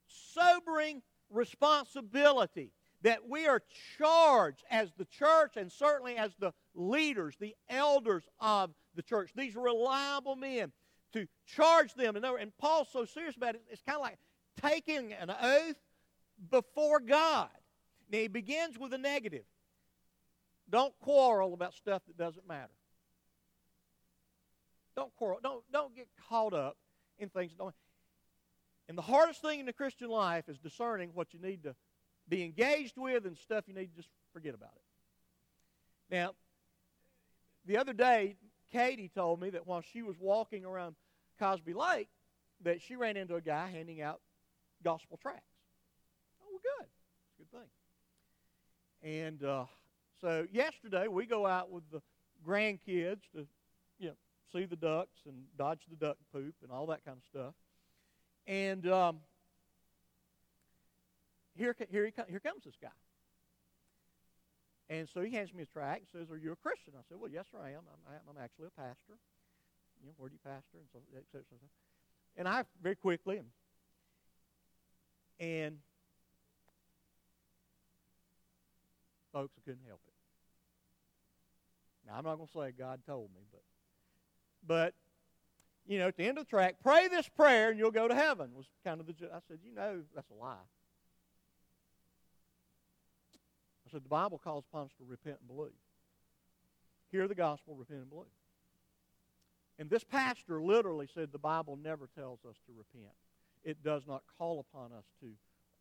sobering 0.07 1.01
responsibility 1.29 2.71
that 3.03 3.27
we 3.27 3.47
are 3.47 3.61
charged 3.97 4.63
as 4.71 4.91
the 4.97 5.05
church 5.05 5.53
and 5.57 5.71
certainly 5.71 6.15
as 6.15 6.31
the 6.39 6.53
leaders, 6.73 7.35
the 7.39 7.55
elders 7.69 8.23
of 8.39 8.71
the 8.95 9.03
church, 9.03 9.31
these 9.35 9.55
reliable 9.55 10.35
men, 10.35 10.71
to 11.11 11.27
charge 11.45 11.93
them. 11.93 12.15
And, 12.15 12.25
and 12.25 12.57
Paul's 12.57 12.87
so 12.91 13.05
serious 13.05 13.35
about 13.35 13.55
it, 13.55 13.61
it's 13.69 13.81
kind 13.81 13.97
of 13.97 14.01
like 14.01 14.17
taking 14.61 15.13
an 15.13 15.29
oath 15.29 15.75
before 16.49 16.99
God. 16.99 17.49
Now, 18.09 18.19
he 18.19 18.27
begins 18.27 18.79
with 18.79 18.93
a 18.93 18.97
negative. 18.97 19.43
Don't 20.69 20.93
quarrel 20.99 21.53
about 21.53 21.73
stuff 21.73 22.01
that 22.07 22.17
doesn't 22.17 22.47
matter. 22.47 22.71
Don't 24.95 25.13
quarrel. 25.15 25.39
Don't, 25.43 25.63
don't 25.71 25.95
get 25.95 26.07
caught 26.29 26.53
up 26.53 26.77
in 27.19 27.29
things 27.29 27.51
that 27.51 27.57
don't. 27.57 27.75
And 28.87 28.97
the 28.97 29.03
hardest 29.03 29.41
thing 29.41 29.59
in 29.59 29.65
the 29.65 29.73
Christian 29.73 30.09
life 30.09 30.47
is 30.47 30.57
discerning 30.57 31.11
what 31.13 31.33
you 31.33 31.39
need 31.39 31.63
to 31.63 31.75
be 32.27 32.43
engaged 32.43 32.97
with 32.97 33.25
and 33.25 33.37
stuff 33.37 33.65
you 33.67 33.73
need 33.73 33.91
to 33.91 33.95
just 33.95 34.09
forget 34.31 34.53
about 34.53 34.71
it. 34.75 36.13
Now, 36.13 36.31
the 37.65 37.77
other 37.77 37.93
day, 37.93 38.35
Katie 38.71 39.09
told 39.13 39.39
me 39.39 39.51
that 39.51 39.67
while 39.67 39.81
she 39.81 40.01
was 40.01 40.15
walking 40.19 40.65
around 40.65 40.95
Cosby 41.39 41.73
Lake, 41.73 42.09
that 42.63 42.81
she 42.81 42.95
ran 42.95 43.17
into 43.17 43.35
a 43.35 43.41
guy 43.41 43.69
handing 43.69 44.01
out 44.01 44.21
gospel 44.83 45.17
tracts. 45.21 45.43
Oh, 46.41 46.47
well, 46.51 46.59
good. 46.79 46.87
It's 46.87 47.49
a 47.49 47.55
good 47.55 47.61
thing. 47.61 47.69
And 49.25 49.43
uh, 49.43 49.65
so 50.21 50.47
yesterday, 50.51 51.07
we 51.07 51.25
go 51.25 51.45
out 51.45 51.69
with 51.69 51.83
the 51.91 52.01
grandkids 52.45 53.21
to 53.35 53.45
you 53.99 54.07
know, 54.07 54.13
see 54.51 54.65
the 54.65 54.75
ducks 54.75 55.19
and 55.25 55.35
dodge 55.57 55.81
the 55.89 55.95
duck 55.95 56.17
poop 56.31 56.55
and 56.61 56.71
all 56.71 56.87
that 56.87 57.03
kind 57.05 57.17
of 57.17 57.23
stuff. 57.23 57.53
And 58.47 58.87
um, 58.87 59.19
here, 61.55 61.75
here, 61.89 62.05
he, 62.05 62.13
here 62.29 62.39
comes 62.39 62.63
this 62.63 62.75
guy. 62.81 62.89
And 64.89 65.07
so 65.09 65.21
he 65.21 65.31
hands 65.31 65.53
me 65.53 65.59
his 65.59 65.69
tract 65.69 66.01
and 66.01 66.21
says, 66.21 66.31
Are 66.31 66.37
you 66.37 66.51
a 66.51 66.55
Christian? 66.55 66.93
I 66.97 67.01
said, 67.07 67.17
Well, 67.19 67.31
yes, 67.31 67.45
sir, 67.51 67.57
I 67.63 67.69
am. 67.69 67.81
I'm, 67.87 68.19
I'm 68.29 68.43
actually 68.43 68.67
a 68.67 68.81
pastor. 68.81 69.17
You 70.01 70.07
know, 70.07 70.13
where 70.17 70.29
do 70.29 70.35
you 70.35 70.39
pastor? 70.43 70.77
And 70.77 70.87
so, 70.91 70.99
et 71.15 71.23
cetera, 71.31 71.41
et 71.41 71.49
cetera. 71.49 71.69
And 72.35 72.47
I 72.47 72.63
very 72.81 72.95
quickly, 72.95 73.37
and, 73.37 73.47
and 75.39 75.77
folks, 79.31 79.53
I 79.57 79.61
couldn't 79.63 79.85
help 79.87 80.01
it. 80.07 80.13
Now, 82.05 82.17
I'm 82.17 82.25
not 82.25 82.35
going 82.35 82.47
to 82.47 82.53
say 82.53 82.73
God 82.77 82.99
told 83.07 83.29
me, 83.33 83.41
but, 83.51 83.63
but, 84.67 84.93
you 85.87 85.97
know, 85.99 86.07
at 86.07 86.17
the 86.17 86.25
end 86.25 86.37
of 86.37 86.45
the 86.45 86.49
tract, 86.49 86.83
pray 86.83 87.07
this 87.07 87.29
prayer 87.29 87.69
and 87.69 87.79
you'll 87.79 87.91
go 87.91 88.07
to 88.07 88.15
heaven 88.15 88.51
was 88.53 88.65
kind 88.83 88.99
of 88.99 89.07
the, 89.07 89.13
I 89.33 89.39
said, 89.47 89.59
you 89.63 89.73
know, 89.73 90.01
that's 90.13 90.29
a 90.29 90.33
lie. 90.33 90.57
Said 93.93 94.03
the 94.03 94.09
Bible 94.09 94.39
calls 94.43 94.65
upon 94.69 94.85
us 94.85 94.91
to 94.97 95.05
repent 95.07 95.37
and 95.39 95.55
believe. 95.55 95.71
Hear 97.11 97.27
the 97.27 97.35
gospel, 97.35 97.75
repent 97.75 98.01
and 98.01 98.09
believe. 98.09 98.27
And 99.77 99.89
this 99.89 100.03
pastor 100.03 100.61
literally 100.61 101.07
said 101.13 101.31
the 101.31 101.37
Bible 101.37 101.77
never 101.81 102.09
tells 102.15 102.39
us 102.47 102.55
to 102.65 102.73
repent. 102.75 103.13
It 103.63 103.83
does 103.83 104.03
not 104.07 104.23
call 104.37 104.59
upon 104.59 104.91
us 104.91 105.05
to 105.21 105.27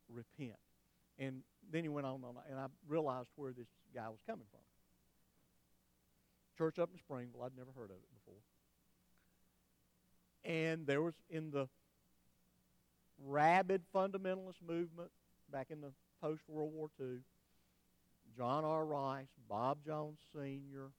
repent. 0.09 0.59
And 1.19 1.43
then 1.71 1.83
he 1.83 1.89
went 1.89 2.07
on, 2.07 2.23
and 2.51 2.59
I 2.59 2.67
realized 2.87 3.29
where 3.37 3.53
this 3.53 3.67
guy 3.95 4.09
was 4.09 4.21
coming 4.27 4.47
from. 4.51 4.61
Church 6.57 6.79
up 6.79 6.91
in 6.93 6.99
Springville, 6.99 7.43
I'd 7.43 7.57
never 7.57 7.71
heard 7.75 7.91
of 7.91 7.97
it 7.97 8.09
before. 8.15 8.41
And 10.45 10.87
there 10.87 11.03
was 11.03 11.15
in 11.31 11.51
the 11.51 11.69
rabid 13.25 13.83
fundamentalist 13.95 14.61
movement 14.67 15.11
back 15.51 15.69
in 15.71 15.81
the 15.81 15.93
post 16.21 16.43
World 16.49 16.73
War 16.73 16.89
II, 17.01 17.19
John 18.37 18.65
R. 18.65 18.85
Rice, 18.85 19.29
Bob 19.49 19.85
Jones 19.85 20.19
Sr., 20.33 20.91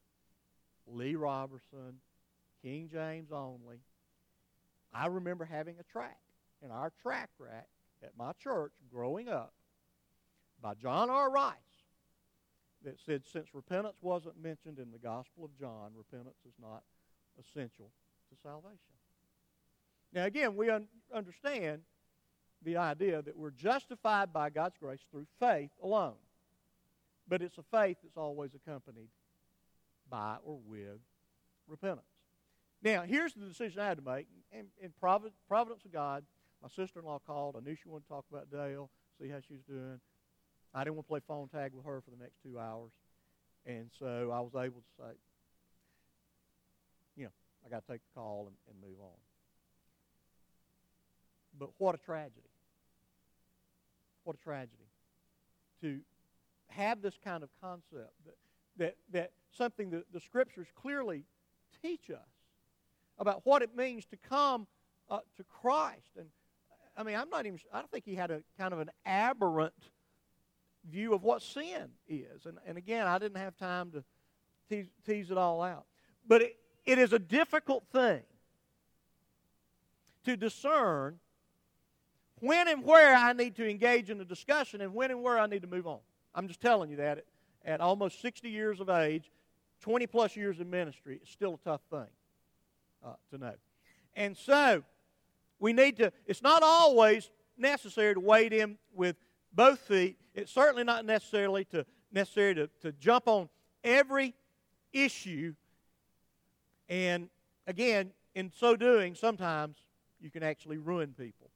Lee 0.88 1.16
Roberson, 1.16 2.00
King 2.62 2.90
James 2.92 3.32
only. 3.32 3.78
I 4.94 5.08
remember 5.08 5.46
having 5.46 5.75
a 5.80 5.84
tract 5.84 6.20
in 6.63 6.72
our 6.72 6.92
tract 7.02 7.34
rack 7.40 7.68
at 8.04 8.12
my 8.18 8.32
church 8.34 8.74
growing 8.92 9.30
up 9.30 9.54
by 10.62 10.74
John 10.75 11.10
R. 11.10 11.32
Rice 11.32 11.56
that 12.84 13.00
said 13.00 13.24
since 13.25 13.48
repentance 13.54 13.98
wasn't 14.02 14.42
mentioned 14.42 14.78
in 14.78 14.92
the 14.92 15.00
Gospel 15.00 15.46
of 15.46 15.58
John, 15.58 15.92
repentance 15.96 16.38
is 16.46 16.54
not 16.62 16.84
essential 17.40 17.92
to 18.30 18.36
salvation. 18.42 18.78
Now, 20.13 20.25
again, 20.25 20.56
we 20.56 20.70
un- 20.70 20.88
understand 21.13 21.82
the 22.62 22.78
idea 22.78 23.22
that 23.22 23.36
we're 23.38 23.52
justified 23.52 24.32
by 24.32 24.50
God's 24.50 24.78
grace 24.78 25.02
through 25.10 25.25
faith 25.40 25.72
alone. 25.82 26.16
But 27.27 27.42
it's 27.42 27.58
a 27.58 27.63
faith 27.63 27.98
that's 28.03 28.18
always 28.18 28.51
accompanied 28.53 29.10
by 30.10 30.38
or 30.44 30.60
with 30.65 31.00
repentance. 31.68 32.06
Now, 32.82 33.03
here's 33.03 33.34
the 33.34 33.46
decision 33.46 33.80
I 33.80 33.88
had 33.88 33.98
to 33.98 34.03
make. 34.03 34.27
In, 34.51 34.65
in 34.82 34.92
providence 35.00 35.86
of 35.86 35.92
God, 35.92 36.24
my 36.62 36.70
sister-in-law 36.70 37.20
called. 37.25 37.56
I 37.58 37.62
knew 37.68 37.75
she 37.75 37.89
wanted 37.89 38.03
to 38.03 38.10
talk 38.10 38.25
about 38.32 38.51
Dale, 38.51 38.89
see 39.22 39.30
how 39.30 39.39
she 39.46 39.53
was 39.53 39.63
doing. 39.63 40.00
I 40.74 40.84
didn't 40.84 40.96
want 40.96 41.08
to 41.08 41.10
play 41.10 41.20
phone 41.27 41.48
tag 41.48 41.72
with 41.74 41.86
her 41.86 42.01
for 42.01 42.12
the 42.12 42.22
next 42.22 42.36
two 42.44 42.60
hours. 42.60 42.92
And 43.65 43.89
so 43.98 44.32
I 44.34 44.39
was 44.42 44.51
able 44.56 44.82
to 44.82 44.94
say, 44.98 45.12
you 47.15 47.25
know, 47.25 47.32
I 47.65 47.70
got 47.70 47.86
to 47.86 47.92
take 47.94 48.01
the 48.01 48.20
call 48.20 48.48
and, 48.48 48.56
and 48.70 48.82
move 48.82 49.00
on. 49.01 49.18
But 51.58 51.70
what 51.77 51.96
a 51.96 51.98
tragedy. 52.00 52.50
What 54.24 54.36
a 54.36 54.44
tragedy 54.44 54.88
to 55.82 56.00
have 56.75 57.01
this 57.01 57.18
kind 57.24 57.44
of 57.44 57.50
concept 57.62 58.13
that, 58.25 58.38
that, 58.77 58.96
that 59.12 59.32
something 59.51 59.89
that 59.92 60.12
the 60.12 60.20
scriptures 60.20 60.68
clearly 60.75 61.25
teach 61.82 62.10
us 62.10 62.18
about 63.20 63.46
what 63.46 63.62
it 63.62 63.75
means 63.75 64.06
to 64.06 64.18
come 64.18 64.68
uh, 65.10 65.20
to 65.38 65.44
Christ. 65.44 66.12
And 66.18 66.27
I 66.98 67.03
mean, 67.03 67.15
I'm 67.15 67.30
not 67.30 67.46
even, 67.46 67.60
I 67.72 67.80
don't 67.80 67.92
think 67.92 68.06
he 68.06 68.15
had 68.15 68.32
a 68.32 68.42
kind 68.58 68.74
of 68.74 68.80
an 68.80 68.89
aberrant 69.06 69.74
view 70.89 71.13
of 71.13 71.24
what 71.24 71.42
sin 71.42 71.89
is. 72.08 72.46
And, 72.46 72.58
and 72.65 72.77
again, 72.77 73.08
I 73.08 73.18
didn't 73.20 73.38
have 73.38 73.56
time 73.58 73.92
to 73.92 74.03
tease, 74.70 74.88
tease 75.06 75.32
it 75.32 75.38
all 75.38 75.62
out. 75.62 75.86
But 76.27 76.42
it, 76.42 76.58
it 76.86 77.00
is 77.00 77.13
a 77.13 77.20
difficult 77.20 77.86
thing 77.92 78.22
to 80.25 80.38
discern 80.38 81.20
when 82.39 82.68
and 82.68 82.84
where 82.84 83.15
I 83.15 83.34
need 83.34 83.56
to 83.58 83.70
engage 83.70 84.10
in 84.10 84.20
a 84.20 84.25
discussion 84.25 84.82
and 84.82 84.94
when 84.94 85.12
and 85.12 85.22
where 85.22 85.38
I 85.38 85.48
need 85.48 85.62
to 85.62 85.68
move 85.68 85.88
on. 85.88 86.00
I'm 86.36 86.48
just 86.48 86.62
telling 86.62 86.90
you 86.90 86.98
that 86.98 87.25
at, 87.66 87.82
almost 87.82 88.22
60 88.22 88.50
years 88.50 88.80
of 88.80 88.90
age, 88.90 89.32
20 89.82 90.08
plus 90.08 90.36
years 90.36 90.60
in 90.60 90.70
ministry, 90.70 91.20
it's 91.22 91.32
still 91.32 91.56
a 91.56 91.70
tough 91.70 91.82
thing 91.90 92.08
uh, 93.06 93.13
to 93.32 93.38
know. 93.38 93.54
And 94.16 94.38
so, 94.38 94.84
we 95.60 95.74
need 95.74 95.98
to, 95.98 96.12
it's 96.25 96.42
not 96.42 96.63
always 96.63 97.30
necessary 97.58 98.13
to 98.13 98.20
wade 98.20 98.54
in 98.54 98.78
with 98.94 99.16
both 99.54 99.80
feet. 99.80 100.18
It's 100.34 100.52
certainly 100.52 100.84
not 100.84 101.06
necessarily 101.06 101.66
to 101.66 101.86
necessary 102.12 102.56
to, 102.56 102.70
to 102.82 102.92
jump 102.94 103.28
on 103.28 103.50
every 103.84 104.34
issue. 104.92 105.56
And 106.88 107.30
again, 107.68 108.12
in 108.36 108.52
so 108.56 108.75
doing, 108.75 109.16
sometimes 109.16 109.78
you 110.22 110.30
can 110.30 110.44
actually 110.44 110.78
ruin 110.78 111.13
people. 111.18 111.50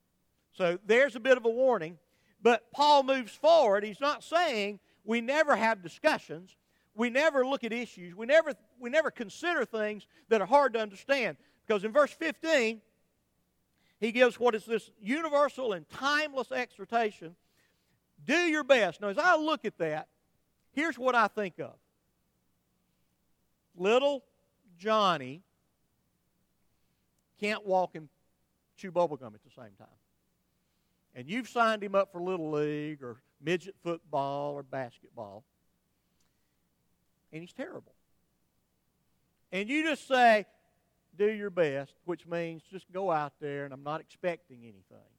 So 0.52 0.80
there's 0.86 1.16
a 1.16 1.20
bit 1.20 1.38
of 1.38 1.46
a 1.46 1.50
warning. 1.50 1.98
But 2.42 2.72
Paul 2.72 3.04
moves 3.04 3.34
forward. 3.34 3.84
He's 3.84 4.02
not 4.02 4.24
saying 4.24 4.80
we 5.04 5.22
never 5.22 5.56
have 5.56 5.82
discussions. 5.82 6.56
We 6.96 7.10
never 7.10 7.46
look 7.46 7.64
at 7.64 7.74
issues. 7.74 8.16
We 8.16 8.26
never, 8.26 8.54
we 8.80 8.90
never 8.90 9.12
consider 9.12 9.66
things 9.66 10.08
that 10.30 10.42
are 10.42 10.48
hard 10.48 10.74
to 10.74 10.80
understand. 10.80 11.38
Because 11.66 11.84
in 11.84 11.92
verse 11.92 12.12
15, 12.12 12.82
he 14.00 14.12
gives 14.12 14.40
what 14.40 14.56
is 14.56 14.66
this 14.66 14.92
universal 15.02 15.74
and 15.74 15.88
timeless 15.90 16.52
exhortation 16.52 17.36
do 18.26 18.34
your 18.34 18.64
best. 18.64 19.02
Now, 19.02 19.10
as 19.10 19.18
I 19.18 19.36
look 19.36 19.66
at 19.66 19.78
that, 19.78 20.08
here's 20.72 20.98
what 20.98 21.16
I 21.16 21.28
think 21.28 21.60
of 21.60 21.74
little 23.76 24.24
Johnny 24.78 25.44
can't 27.40 27.66
walk 27.66 27.96
and 27.96 28.10
chew 28.76 28.92
bubblegum 28.92 29.34
at 29.34 29.44
the 29.44 29.52
same 29.56 29.74
time. 29.78 29.88
And 31.18 31.28
you've 31.28 31.50
signed 31.50 31.84
him 31.84 31.96
up 31.96 32.12
for 32.12 32.22
Little 32.22 32.52
League 32.52 33.02
or 33.02 33.18
midget 33.42 33.74
football 33.84 34.54
or 34.54 34.62
basketball. 34.62 35.44
And 37.34 37.42
he's 37.42 37.54
terrible. 37.54 37.96
And 39.52 39.68
you 39.68 39.84
just 39.84 40.08
say, 40.08 40.46
do 41.18 41.26
your 41.26 41.50
best, 41.50 41.94
which 42.06 42.28
means 42.28 42.62
just 42.72 42.86
go 42.92 43.10
out 43.10 43.34
there 43.42 43.66
and 43.66 43.74
I'm 43.74 43.84
not 43.84 44.00
expecting 44.00 44.60
anything. 44.62 45.10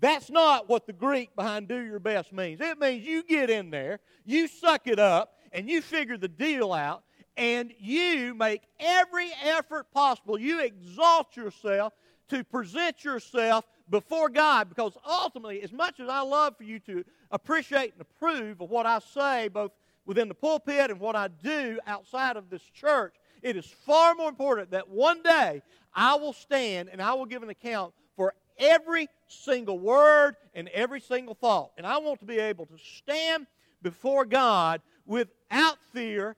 That's 0.00 0.30
not 0.30 0.70
what 0.70 0.86
the 0.86 0.94
Greek 0.94 1.36
behind 1.36 1.68
do 1.68 1.78
your 1.78 1.98
best 1.98 2.32
means. 2.32 2.62
It 2.62 2.78
means 2.78 3.04
you 3.04 3.22
get 3.22 3.50
in 3.50 3.70
there, 3.70 4.00
you 4.24 4.48
suck 4.48 4.86
it 4.86 4.98
up, 4.98 5.34
and 5.52 5.68
you 5.68 5.82
figure 5.82 6.16
the 6.16 6.28
deal 6.28 6.72
out, 6.72 7.02
and 7.36 7.74
you 7.78 8.34
make 8.34 8.62
every 8.78 9.30
effort 9.44 9.90
possible. 9.92 10.38
You 10.38 10.60
exalt 10.60 11.36
yourself 11.36 11.92
to 12.30 12.44
present 12.44 13.04
yourself 13.04 13.66
before 13.90 14.28
God 14.28 14.68
because 14.68 14.96
ultimately, 15.06 15.62
as 15.62 15.72
much 15.72 16.00
as 16.00 16.08
I 16.08 16.20
love 16.20 16.56
for 16.56 16.64
you 16.64 16.78
to 16.80 17.04
appreciate 17.30 17.92
and 17.92 18.00
approve 18.00 18.60
of 18.60 18.70
what 18.70 18.86
I 18.86 19.00
say, 19.00 19.48
both 19.48 19.72
within 20.06 20.28
the 20.28 20.34
pulpit 20.34 20.90
and 20.90 21.00
what 21.00 21.16
I 21.16 21.28
do 21.28 21.78
outside 21.86 22.36
of 22.36 22.48
this 22.48 22.62
church, 22.62 23.14
it 23.42 23.56
is 23.56 23.66
far 23.66 24.14
more 24.14 24.28
important 24.28 24.70
that 24.70 24.88
one 24.88 25.22
day 25.22 25.62
I 25.94 26.14
will 26.14 26.32
stand 26.32 26.88
and 26.90 27.02
I 27.02 27.14
will 27.14 27.26
give 27.26 27.42
an 27.42 27.50
account 27.50 27.92
for 28.16 28.34
every 28.58 29.08
single 29.26 29.78
word 29.78 30.36
and 30.54 30.68
every 30.68 31.00
single 31.00 31.34
thought. 31.34 31.72
And 31.76 31.86
I 31.86 31.98
want 31.98 32.20
to 32.20 32.26
be 32.26 32.38
able 32.38 32.66
to 32.66 32.78
stand 32.98 33.46
before 33.82 34.24
God 34.24 34.82
without 35.06 35.78
fear, 35.92 36.36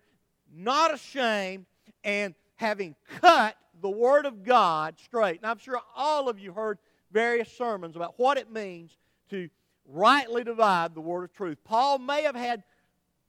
not 0.55 0.95
ashamed, 0.95 1.67
and 2.05 2.35
having 2.57 2.95
cut 3.21 3.57
the 3.81 3.91
Word 3.91 4.27
of 4.27 4.45
God 4.45 4.95
straight. 5.05 5.39
And 5.39 5.47
I'm 5.47 5.59
sure 5.59 5.81
all 5.97 6.29
of 6.29 6.39
you 6.39 6.53
heard 6.53 6.79
various 7.13 7.51
sermons 7.53 7.97
about 7.97 8.15
what 8.19 8.39
it 8.39 8.51
means 8.51 8.97
to 9.31 9.49
rightly 9.87 10.45
divide 10.45 10.95
the 10.95 11.01
Word 11.01 11.25
of 11.25 11.33
truth. 11.33 11.59
Paul 11.65 11.99
may 11.99 12.23
have 12.23 12.37
had 12.37 12.63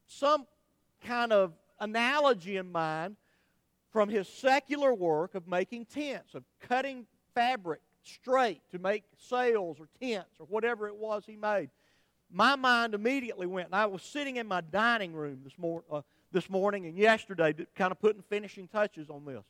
some 0.07 0.45
kind 1.03 1.33
of 1.33 1.53
analogy 1.79 2.57
in 2.57 2.71
mind 2.71 3.15
from 3.91 4.09
his 4.09 4.27
secular 4.27 4.93
work 4.93 5.35
of 5.35 5.47
making 5.47 5.85
tents, 5.85 6.33
of 6.33 6.43
cutting 6.67 7.05
fabric 7.35 7.81
straight 8.03 8.61
to 8.71 8.79
make 8.79 9.03
sails 9.17 9.77
or 9.79 9.87
tents 10.01 10.39
or 10.39 10.45
whatever 10.47 10.87
it 10.87 10.95
was 10.95 11.23
he 11.25 11.35
made. 11.35 11.69
My 12.31 12.55
mind 12.55 12.95
immediately 12.95 13.45
went, 13.45 13.67
and 13.67 13.75
I 13.75 13.85
was 13.85 14.01
sitting 14.01 14.37
in 14.37 14.47
my 14.47 14.61
dining 14.61 15.13
room 15.13 15.41
this, 15.43 15.53
mor- 15.57 15.83
uh, 15.91 16.01
this 16.31 16.49
morning 16.49 16.87
and 16.87 16.97
yesterday, 16.97 17.53
kind 17.75 17.91
of 17.91 17.99
putting 17.99 18.23
finishing 18.23 18.67
touches 18.67 19.09
on 19.09 19.23
this. 19.25 19.43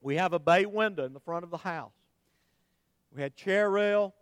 We 0.00 0.14
have 0.16 0.32
a 0.32 0.38
bay 0.38 0.64
window 0.66 1.04
in 1.04 1.12
the 1.12 1.20
front 1.20 1.42
of 1.42 1.50
the 1.50 1.56
house. 1.56 1.97
We 3.14 3.22
had 3.22 3.34
chair 3.36 3.70
rail, 3.70 4.14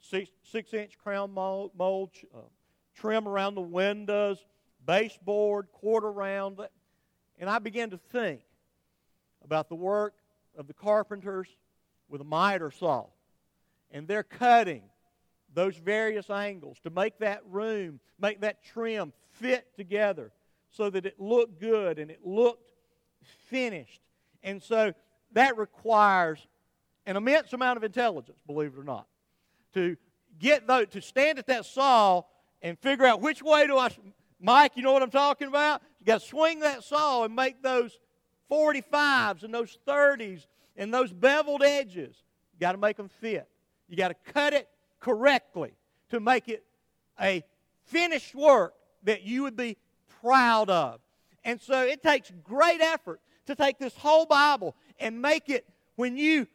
six, 0.00 0.30
six 0.42 0.72
inch 0.72 0.96
crown 0.98 1.32
mold, 1.32 1.72
mold 1.76 2.10
uh, 2.34 2.40
trim 2.94 3.26
around 3.26 3.54
the 3.54 3.60
windows, 3.60 4.38
baseboard, 4.86 5.68
quarter 5.72 6.12
round. 6.12 6.60
And 7.38 7.50
I 7.50 7.58
began 7.58 7.90
to 7.90 7.98
think 7.98 8.42
about 9.44 9.68
the 9.68 9.74
work 9.74 10.14
of 10.56 10.66
the 10.66 10.74
carpenters 10.74 11.48
with 12.08 12.20
a 12.20 12.24
miter 12.24 12.70
saw. 12.70 13.06
And 13.90 14.06
they're 14.06 14.22
cutting 14.22 14.82
those 15.52 15.76
various 15.76 16.30
angles 16.30 16.78
to 16.80 16.90
make 16.90 17.18
that 17.18 17.42
room, 17.46 18.00
make 18.20 18.40
that 18.40 18.64
trim 18.64 19.12
fit 19.32 19.74
together 19.76 20.32
so 20.70 20.90
that 20.90 21.06
it 21.06 21.20
looked 21.20 21.60
good 21.60 21.98
and 21.98 22.10
it 22.10 22.20
looked 22.24 22.72
finished. 23.48 24.00
And 24.42 24.62
so 24.62 24.92
that 25.32 25.56
requires 25.56 26.46
an 27.06 27.16
immense 27.16 27.52
amount 27.52 27.76
of 27.76 27.84
intelligence, 27.84 28.38
believe 28.46 28.72
it 28.76 28.78
or 28.78 28.84
not, 28.84 29.06
to 29.74 29.96
get 30.38 30.66
those, 30.66 30.88
to 30.88 31.00
stand 31.00 31.38
at 31.38 31.46
that 31.46 31.64
saw 31.64 32.22
and 32.62 32.78
figure 32.78 33.04
out 33.04 33.20
which 33.20 33.42
way 33.42 33.66
do 33.66 33.76
I, 33.76 33.90
Mike, 34.40 34.72
you 34.76 34.82
know 34.82 34.92
what 34.92 35.02
I'm 35.02 35.10
talking 35.10 35.48
about? 35.48 35.82
You 36.00 36.06
got 36.06 36.20
to 36.20 36.26
swing 36.26 36.60
that 36.60 36.82
saw 36.84 37.24
and 37.24 37.34
make 37.34 37.62
those 37.62 37.98
45s 38.50 39.42
and 39.42 39.52
those 39.52 39.78
30s 39.86 40.46
and 40.76 40.92
those 40.92 41.12
beveled 41.12 41.62
edges. 41.62 42.22
You 42.52 42.60
got 42.60 42.72
to 42.72 42.78
make 42.78 42.96
them 42.96 43.08
fit. 43.08 43.48
You 43.88 43.96
got 43.96 44.08
to 44.08 44.32
cut 44.32 44.52
it 44.52 44.68
correctly 45.00 45.74
to 46.10 46.20
make 46.20 46.48
it 46.48 46.64
a 47.20 47.44
finished 47.86 48.34
work 48.34 48.74
that 49.02 49.22
you 49.22 49.42
would 49.42 49.56
be 49.56 49.76
proud 50.22 50.70
of. 50.70 51.00
And 51.44 51.60
so 51.60 51.82
it 51.82 52.02
takes 52.02 52.32
great 52.42 52.80
effort 52.80 53.20
to 53.46 53.54
take 53.54 53.78
this 53.78 53.94
whole 53.96 54.24
Bible 54.24 54.74
and 54.98 55.20
make 55.20 55.50
it, 55.50 55.68
when 55.96 56.16
you 56.16 56.46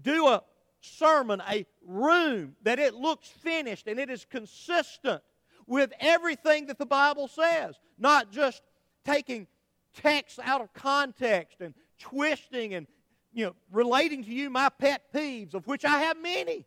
do 0.00 0.28
a 0.28 0.42
sermon, 0.80 1.42
a 1.48 1.66
room, 1.86 2.56
that 2.62 2.78
it 2.78 2.94
looks 2.94 3.28
finished 3.28 3.86
and 3.86 3.98
it 3.98 4.10
is 4.10 4.24
consistent 4.24 5.22
with 5.66 5.92
everything 6.00 6.66
that 6.66 6.78
the 6.78 6.86
Bible 6.86 7.28
says. 7.28 7.74
Not 7.98 8.30
just 8.30 8.62
taking 9.04 9.46
text 9.94 10.38
out 10.42 10.60
of 10.60 10.72
context 10.74 11.60
and 11.60 11.74
twisting 11.98 12.74
and 12.74 12.86
you 13.32 13.46
know 13.46 13.54
relating 13.70 14.24
to 14.24 14.30
you 14.30 14.50
my 14.50 14.68
pet 14.68 15.12
peeves, 15.14 15.54
of 15.54 15.66
which 15.66 15.84
I 15.84 16.00
have 16.00 16.20
many. 16.20 16.66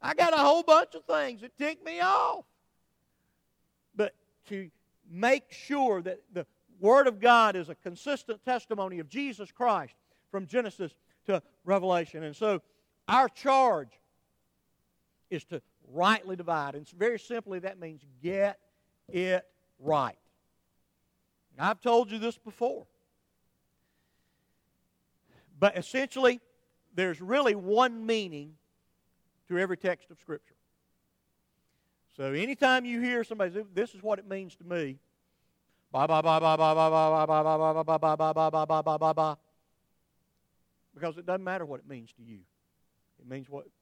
I 0.00 0.14
got 0.14 0.34
a 0.34 0.38
whole 0.38 0.62
bunch 0.62 0.94
of 0.94 1.04
things 1.04 1.40
that 1.40 1.56
tick 1.56 1.84
me 1.84 2.00
off. 2.00 2.44
But 3.96 4.14
to 4.48 4.70
make 5.10 5.52
sure 5.52 6.02
that 6.02 6.20
the 6.32 6.46
Word 6.80 7.06
of 7.06 7.20
God 7.20 7.56
is 7.56 7.68
a 7.68 7.74
consistent 7.74 8.44
testimony 8.44 8.98
of 8.98 9.08
Jesus 9.08 9.50
Christ 9.50 9.94
from 10.30 10.46
Genesis 10.46 10.92
to 11.26 11.42
Revelation. 11.64 12.22
And 12.22 12.34
so 12.34 12.60
our 13.08 13.28
charge 13.28 13.90
is 15.30 15.44
to 15.44 15.60
rightly 15.92 16.36
divide. 16.36 16.74
And 16.74 16.88
very 16.90 17.18
simply, 17.18 17.60
that 17.60 17.78
means 17.78 18.02
get 18.22 18.58
it 19.08 19.44
right. 19.78 20.16
And 21.56 21.66
I've 21.66 21.80
told 21.80 22.10
you 22.10 22.18
this 22.18 22.38
before. 22.38 22.86
But 25.58 25.76
essentially, 25.76 26.40
there's 26.94 27.20
really 27.20 27.54
one 27.54 28.04
meaning 28.06 28.54
to 29.48 29.58
every 29.58 29.76
text 29.76 30.10
of 30.10 30.18
Scripture. 30.18 30.54
So 32.16 32.32
anytime 32.32 32.84
you 32.84 33.00
hear 33.00 33.24
somebody 33.24 33.52
say, 33.52 33.64
this 33.74 33.94
is 33.94 34.02
what 34.02 34.18
it 34.18 34.28
means 34.28 34.54
to 34.56 34.64
me, 34.64 34.98
blah, 35.92 36.06
blah, 36.06 36.22
blah, 36.22 36.38
blah, 36.38 36.56
blah, 36.56 36.74
blah, 36.74 36.90
blah, 36.90 37.26
blah, 37.26 37.42
blah, 37.42 37.58
blah, 37.58 37.76
blah, 37.76 37.96
blah, 37.96 38.16
blah, 38.16 38.16
blah, 38.16 38.50
blah, 38.50 38.66
blah, 38.66 38.82
blah, 38.82 38.98
blah, 38.98 39.12
blah, 39.12 39.36
because 40.94 41.18
it 41.18 41.26
doesn't 41.26 41.44
matter 41.44 41.64
what 41.64 41.80
it 41.80 41.88
means 41.88 42.12
to 42.12 42.22
you. 42.22 42.40
It 43.18 43.28
means 43.28 43.48
what 43.48 43.66
it 43.66 43.72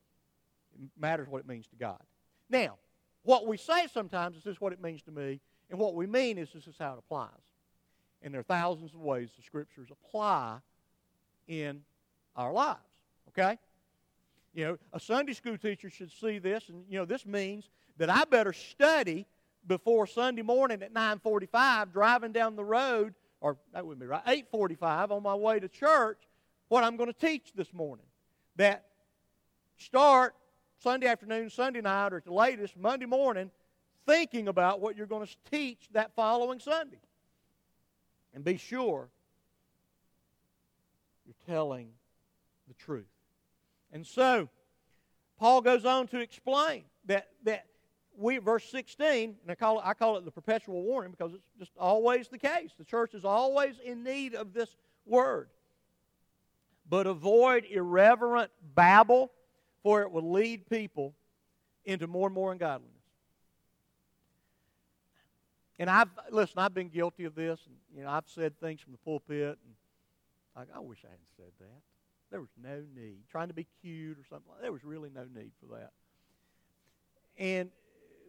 matters 0.98 1.28
what 1.28 1.40
it 1.40 1.48
means 1.48 1.66
to 1.68 1.76
God. 1.76 2.00
Now, 2.48 2.78
what 3.22 3.46
we 3.46 3.56
say 3.56 3.86
sometimes 3.92 4.36
is 4.36 4.44
this 4.44 4.54
is 4.56 4.60
what 4.60 4.72
it 4.72 4.82
means 4.82 5.02
to 5.02 5.10
me, 5.10 5.40
and 5.70 5.78
what 5.78 5.94
we 5.94 6.06
mean 6.06 6.38
is 6.38 6.50
this 6.52 6.66
is 6.66 6.76
how 6.78 6.94
it 6.94 6.98
applies. 6.98 7.30
And 8.22 8.32
there 8.32 8.40
are 8.40 8.44
thousands 8.44 8.94
of 8.94 9.00
ways 9.00 9.30
the 9.36 9.42
scriptures 9.42 9.88
apply 9.90 10.58
in 11.46 11.82
our 12.36 12.52
lives. 12.52 12.78
Okay? 13.28 13.58
You 14.54 14.64
know, 14.64 14.78
a 14.92 15.00
Sunday 15.00 15.32
school 15.32 15.56
teacher 15.56 15.90
should 15.90 16.12
see 16.12 16.38
this, 16.38 16.68
and 16.68 16.84
you 16.88 16.98
know, 16.98 17.04
this 17.04 17.24
means 17.26 17.70
that 17.96 18.10
I 18.10 18.24
better 18.24 18.52
study 18.52 19.26
before 19.66 20.06
Sunday 20.06 20.42
morning 20.42 20.82
at 20.82 20.92
9:45, 20.92 21.92
driving 21.92 22.32
down 22.32 22.56
the 22.56 22.64
road, 22.64 23.14
or 23.40 23.56
that 23.72 23.86
wouldn't 23.86 24.00
be 24.00 24.06
right, 24.06 24.22
8:45 24.26 25.10
on 25.10 25.22
my 25.22 25.34
way 25.34 25.60
to 25.60 25.68
church, 25.68 26.22
what 26.72 26.84
I'm 26.84 26.96
going 26.96 27.12
to 27.12 27.18
teach 27.18 27.52
this 27.54 27.70
morning. 27.74 28.06
That 28.56 28.86
start 29.76 30.34
Sunday 30.78 31.06
afternoon, 31.06 31.50
Sunday 31.50 31.82
night, 31.82 32.14
or 32.14 32.16
at 32.16 32.24
the 32.24 32.32
latest 32.32 32.78
Monday 32.78 33.04
morning, 33.04 33.50
thinking 34.06 34.48
about 34.48 34.80
what 34.80 34.96
you're 34.96 35.06
going 35.06 35.26
to 35.26 35.36
teach 35.50 35.90
that 35.92 36.14
following 36.16 36.60
Sunday. 36.60 36.96
And 38.32 38.42
be 38.42 38.56
sure 38.56 39.10
you're 41.26 41.34
telling 41.46 41.90
the 42.68 42.74
truth. 42.74 43.04
And 43.92 44.06
so, 44.06 44.48
Paul 45.38 45.60
goes 45.60 45.84
on 45.84 46.06
to 46.08 46.20
explain 46.20 46.84
that, 47.04 47.28
that 47.44 47.66
we, 48.16 48.38
verse 48.38 48.64
16, 48.70 49.36
and 49.42 49.50
I 49.50 49.54
call, 49.56 49.78
it, 49.78 49.82
I 49.84 49.92
call 49.92 50.16
it 50.16 50.24
the 50.24 50.30
perpetual 50.30 50.82
warning 50.84 51.10
because 51.10 51.34
it's 51.34 51.50
just 51.58 51.72
always 51.78 52.28
the 52.28 52.38
case. 52.38 52.70
The 52.78 52.84
church 52.84 53.12
is 53.12 53.26
always 53.26 53.74
in 53.84 54.02
need 54.02 54.34
of 54.34 54.54
this 54.54 54.74
word. 55.04 55.50
But 56.92 57.06
avoid 57.06 57.64
irreverent 57.64 58.50
babble, 58.74 59.32
for 59.82 60.02
it 60.02 60.12
will 60.12 60.30
lead 60.30 60.68
people 60.68 61.14
into 61.86 62.06
more 62.06 62.26
and 62.26 62.34
more 62.34 62.52
ungodliness. 62.52 62.92
And 65.78 65.88
I've 65.88 66.10
listen, 66.30 66.58
I've 66.58 66.74
been 66.74 66.90
guilty 66.90 67.24
of 67.24 67.34
this, 67.34 67.60
and 67.64 67.76
you 67.96 68.04
know, 68.04 68.10
I've 68.10 68.28
said 68.28 68.60
things 68.60 68.82
from 68.82 68.92
the 68.92 68.98
pulpit, 68.98 69.58
and 69.64 69.74
like, 70.54 70.68
I 70.76 70.80
wish 70.80 70.98
I 71.02 71.08
hadn't 71.08 71.30
said 71.34 71.52
that. 71.60 71.80
There 72.30 72.40
was 72.40 72.50
no 72.62 72.82
need. 72.94 73.20
Trying 73.30 73.48
to 73.48 73.54
be 73.54 73.66
cute 73.80 74.18
or 74.18 74.26
something. 74.28 74.52
There 74.60 74.70
was 74.70 74.84
really 74.84 75.08
no 75.08 75.24
need 75.34 75.52
for 75.60 75.74
that. 75.74 75.92
And 77.38 77.70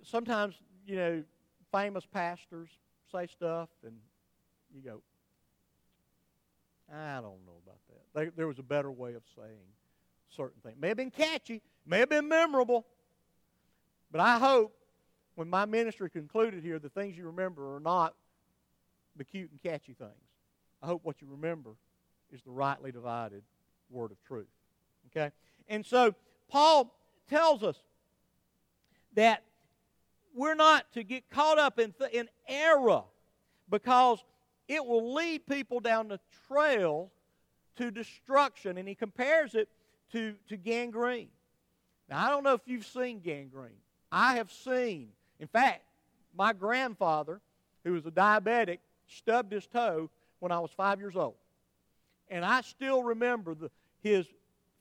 sometimes, 0.04 0.56
you 0.88 0.96
know, 0.96 1.24
famous 1.70 2.06
pastors 2.06 2.70
say 3.12 3.28
stuff, 3.28 3.68
and 3.86 3.98
you 4.74 4.82
go, 4.82 5.02
I 6.92 7.16
don't 7.16 7.46
know 7.46 7.60
about 7.64 7.80
that. 7.90 8.14
They, 8.14 8.30
there 8.36 8.48
was 8.48 8.60
a 8.60 8.64
better 8.64 8.92
way 8.92 9.14
of 9.14 9.24
saying 9.36 9.68
certain 10.30 10.62
things. 10.62 10.76
May 10.80 10.90
have 10.90 10.98
been 10.98 11.12
catchy, 11.12 11.62
may 11.86 12.00
have 12.00 12.10
been 12.10 12.28
memorable, 12.28 12.86
but 14.12 14.22
I 14.22 14.38
hope 14.38 14.76
when 15.36 15.50
my 15.50 15.66
ministry 15.66 16.10
concluded 16.10 16.64
here, 16.64 16.80
the 16.80 16.90
things 16.90 17.18
you 17.18 17.26
remember 17.26 17.76
are 17.76 17.80
not 17.80 18.14
the 19.16 19.24
cute 19.24 19.50
and 19.52 19.62
catchy 19.62 19.94
things. 19.94 20.12
I 20.82 20.88
hope 20.88 21.02
what 21.04 21.22
you 21.22 21.28
remember 21.30 21.72
is 22.32 22.42
the 22.42 22.52
rightly 22.52 22.92
divided 22.92 23.44
word 23.90 24.12
of 24.12 24.18
truth. 24.24 24.48
Okay? 25.08 25.32
And 25.68 25.86
so 25.86 26.14
Paul 26.50 26.94
tells 27.30 27.64
us 27.64 27.78
that 29.16 29.44
we're 30.36 30.56
not 30.56 30.92
to 30.94 31.04
get 31.04 31.30
caught 31.30 31.60
up 31.60 31.80
in, 31.80 31.94
th- 31.94 32.12
in 32.12 32.28
error 32.48 33.04
because 33.70 34.24
it 34.68 34.86
will 34.86 35.14
lead 35.14 35.46
people 35.46 35.80
down 35.80 36.08
the 36.08 36.20
trail 36.48 37.12
to 37.78 37.92
destruction. 37.92 38.78
And 38.78 38.88
he 38.88 38.96
compares 38.96 39.56
it 39.56 39.70
to, 40.12 40.36
to 40.50 40.58
gangrene. 40.58 41.30
Now, 42.10 42.26
I 42.26 42.30
don't 42.30 42.44
know 42.44 42.54
if 42.54 42.62
you've 42.66 42.86
seen 42.86 43.20
gangrene. 43.20 43.78
I 44.12 44.36
have 44.36 44.52
seen. 44.52 45.10
In 45.40 45.48
fact, 45.48 45.82
my 46.36 46.54
grandfather, 46.54 47.42
who 47.84 47.94
was 47.94 48.06
a 48.06 48.12
diabetic, 48.12 48.80
stubbed 49.08 49.52
his 49.52 49.68
toe 49.68 50.10
when 50.40 50.52
I 50.52 50.60
was 50.60 50.72
five 50.72 51.00
years 51.00 51.16
old. 51.16 51.36
And 52.30 52.46
I 52.46 52.62
still 52.62 53.04
remember 53.04 53.56
the, 53.56 53.70
his 54.02 54.26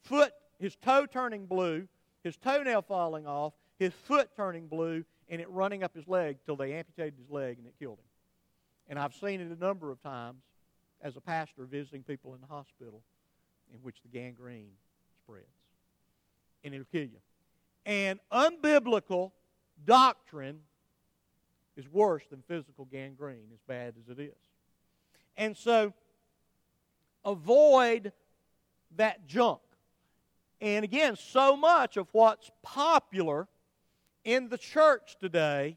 foot, 0.03 0.33
his 0.59 0.77
toe 0.77 1.07
turning 1.07 1.47
blue, 1.47 1.89
his 2.23 2.37
toenail 2.37 2.83
falling 2.83 3.27
off, 3.27 3.53
his 3.79 3.93
foot 3.93 4.31
turning 4.37 4.67
blue, 4.67 5.05
and 5.29 5.41
it 5.41 5.49
running 5.51 5.83
up 5.83 5.95
his 5.95 6.07
leg 6.07 6.39
till 6.45 6.57
they 6.57 6.75
amputated 6.75 7.15
his 7.19 7.31
leg 7.31 7.59
and 7.59 7.67
it 7.67 7.75
killed 7.79 7.99
him. 7.99 8.12
And 8.89 8.99
I've 8.99 9.15
seen 9.15 9.41
it 9.41 9.51
a 9.51 9.61
number 9.61 9.91
of 9.91 10.03
times 10.03 10.43
as 11.03 11.17
a 11.17 11.21
pastor 11.21 11.65
visiting 11.65 12.03
people 12.03 12.35
in 12.35 12.41
the 12.41 12.47
hospital 12.47 13.03
in 13.73 13.81
which 13.83 13.97
the 14.03 14.09
gangrene 14.09 14.73
spreads. 15.23 15.47
And 16.65 16.75
it'll 16.75 16.87
kill 16.93 17.03
you. 17.03 17.21
And 17.85 18.21
unbiblical 18.31 19.33
doctrine 19.85 20.61
is 21.77 21.89
worse 21.89 22.23
than 22.31 22.43
physical 22.47 22.85
gangrene, 22.85 23.49
as 23.53 23.61
bad 23.67 23.95
as 24.01 24.17
it 24.17 24.21
is. 24.21 24.35
And 25.37 25.57
so, 25.57 25.93
avoid 27.25 28.13
that 28.97 29.27
junk. 29.27 29.61
And 30.61 30.85
again, 30.85 31.17
so 31.17 31.57
much 31.57 31.97
of 31.97 32.07
what's 32.13 32.51
popular 32.63 33.49
in 34.25 34.49
the 34.49 34.59
church 34.59 35.17
today 35.19 35.77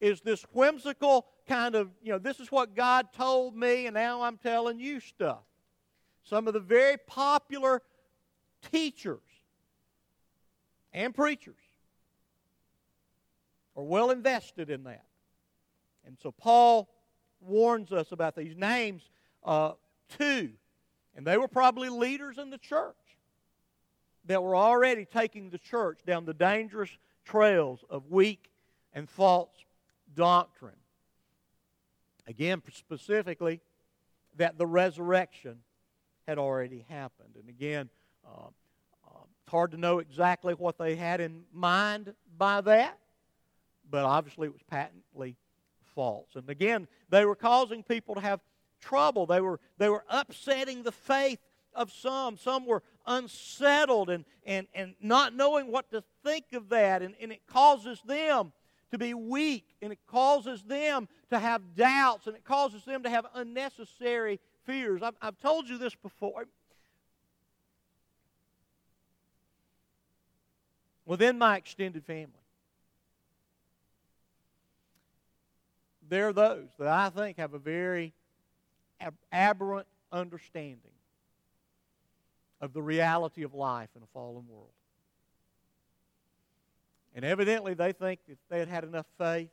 is 0.00 0.20
this 0.20 0.42
whimsical 0.52 1.26
kind 1.46 1.74
of, 1.74 1.90
you 2.02 2.12
know, 2.12 2.18
this 2.18 2.40
is 2.40 2.50
what 2.50 2.74
God 2.74 3.12
told 3.12 3.56
me, 3.56 3.86
and 3.86 3.94
now 3.94 4.22
I'm 4.22 4.36
telling 4.36 4.78
you 4.78 5.00
stuff. 5.00 5.42
Some 6.24 6.48
of 6.48 6.54
the 6.54 6.60
very 6.60 6.96
popular 7.06 7.82
teachers 8.72 9.20
and 10.92 11.14
preachers 11.14 11.54
are 13.76 13.84
well 13.84 14.10
invested 14.10 14.70
in 14.70 14.84
that. 14.84 15.04
And 16.06 16.16
so 16.22 16.30
Paul 16.30 16.88
warns 17.40 17.92
us 17.92 18.12
about 18.12 18.34
these 18.34 18.56
names 18.56 19.02
uh, 19.44 19.72
two, 20.18 20.50
and 21.14 21.26
they 21.26 21.36
were 21.36 21.48
probably 21.48 21.88
leaders 21.88 22.38
in 22.38 22.50
the 22.50 22.58
church 22.58 22.96
that 24.24 24.42
were 24.42 24.56
already 24.56 25.04
taking 25.04 25.50
the 25.50 25.58
church 25.58 26.00
down 26.06 26.24
the 26.24 26.34
dangerous 26.34 26.90
trails 27.24 27.84
of 27.88 28.10
weak 28.10 28.50
and 28.92 29.08
false 29.08 29.50
doctrine. 30.14 30.74
Again, 32.26 32.62
specifically, 32.72 33.60
that 34.36 34.58
the 34.58 34.66
resurrection 34.66 35.58
had 36.26 36.38
already 36.38 36.84
happened. 36.88 37.36
And 37.38 37.48
again, 37.48 37.88
uh, 38.26 38.48
uh, 39.06 39.20
it's 39.42 39.50
hard 39.50 39.70
to 39.70 39.76
know 39.76 40.00
exactly 40.00 40.54
what 40.54 40.78
they 40.78 40.96
had 40.96 41.20
in 41.20 41.44
mind 41.52 42.14
by 42.36 42.60
that, 42.62 42.98
but 43.88 44.04
obviously 44.04 44.48
it 44.48 44.52
was 44.52 44.62
patently 44.68 45.36
false. 45.94 46.28
And 46.34 46.50
again, 46.50 46.88
they 47.10 47.24
were 47.24 47.36
causing 47.36 47.82
people 47.82 48.16
to 48.16 48.20
have 48.20 48.40
trouble. 48.80 49.26
They 49.26 49.40
were, 49.40 49.60
they 49.78 49.88
were 49.88 50.04
upsetting 50.08 50.82
the 50.82 50.92
faith 50.92 51.38
of 51.74 51.92
some. 51.92 52.36
Some 52.36 52.66
were 52.66 52.82
unsettled 53.06 54.10
and, 54.10 54.24
and, 54.44 54.66
and 54.74 54.94
not 55.00 55.34
knowing 55.34 55.70
what 55.70 55.90
to 55.92 56.02
think 56.24 56.46
of 56.52 56.70
that. 56.70 57.02
And, 57.02 57.14
and 57.20 57.30
it 57.30 57.46
causes 57.46 58.00
them 58.04 58.52
to 58.90 58.98
be 58.98 59.14
weak, 59.14 59.66
and 59.82 59.92
it 59.92 59.98
causes 60.06 60.62
them 60.62 61.08
to 61.30 61.38
have 61.38 61.74
doubts, 61.74 62.26
and 62.26 62.36
it 62.36 62.44
causes 62.44 62.84
them 62.84 63.02
to 63.02 63.10
have 63.10 63.26
unnecessary 63.34 64.38
fears. 64.64 65.02
I've, 65.02 65.16
I've 65.20 65.38
told 65.38 65.68
you 65.68 65.78
this 65.78 65.94
before. 65.94 66.46
Within 71.04 71.38
my 71.38 71.56
extended 71.56 72.04
family, 72.04 72.32
there 76.08 76.28
are 76.28 76.32
those 76.32 76.68
that 76.78 76.88
I 76.88 77.10
think 77.10 77.38
have 77.38 77.54
a 77.54 77.58
very 77.58 78.12
ab- 79.00 79.14
aberrant 79.32 79.86
understanding 80.12 80.80
of 82.60 82.72
the 82.72 82.82
reality 82.82 83.42
of 83.42 83.54
life 83.54 83.90
in 83.96 84.02
a 84.02 84.06
fallen 84.12 84.46
world. 84.48 84.70
And 87.16 87.24
evidently, 87.24 87.72
they 87.72 87.92
think 87.92 88.20
if 88.28 88.36
they 88.50 88.58
had 88.58 88.68
had 88.68 88.84
enough 88.84 89.06
faith, 89.16 89.48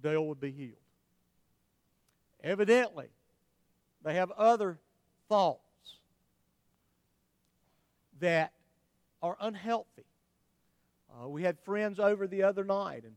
Dale 0.00 0.24
would 0.28 0.40
be 0.40 0.52
healed. 0.52 0.76
Evidently, 2.44 3.08
they 4.04 4.14
have 4.14 4.30
other 4.30 4.78
thoughts 5.28 5.60
that 8.20 8.52
are 9.20 9.36
unhealthy. 9.40 10.06
Uh, 11.10 11.28
we 11.28 11.42
had 11.42 11.58
friends 11.58 11.98
over 11.98 12.28
the 12.28 12.44
other 12.44 12.64
night, 12.64 13.02
and 13.02 13.16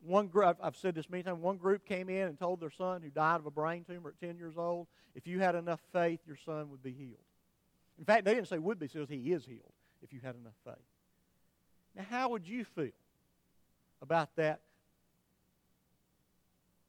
one 0.00 0.28
group, 0.28 0.56
I've 0.62 0.76
said 0.76 0.94
this 0.94 1.10
many 1.10 1.24
times, 1.24 1.40
one 1.40 1.56
group 1.56 1.84
came 1.84 2.08
in 2.08 2.28
and 2.28 2.38
told 2.38 2.60
their 2.60 2.70
son 2.70 3.02
who 3.02 3.10
died 3.10 3.40
of 3.40 3.46
a 3.46 3.50
brain 3.50 3.84
tumor 3.84 4.10
at 4.10 4.26
10 4.26 4.38
years 4.38 4.54
old, 4.56 4.86
if 5.16 5.26
you 5.26 5.40
had 5.40 5.56
enough 5.56 5.80
faith, 5.92 6.20
your 6.24 6.38
son 6.46 6.70
would 6.70 6.84
be 6.84 6.92
healed. 6.92 7.18
In 7.98 8.04
fact, 8.04 8.24
they 8.24 8.34
didn't 8.34 8.48
say 8.48 8.58
would 8.58 8.78
be, 8.78 8.86
says 8.86 9.08
he 9.08 9.32
is 9.32 9.44
healed 9.44 9.72
if 10.02 10.12
you 10.12 10.20
had 10.22 10.36
enough 10.36 10.54
faith. 10.64 10.91
Now, 11.94 12.04
how 12.08 12.28
would 12.30 12.46
you 12.46 12.64
feel 12.64 12.90
about 14.00 14.34
that 14.36 14.60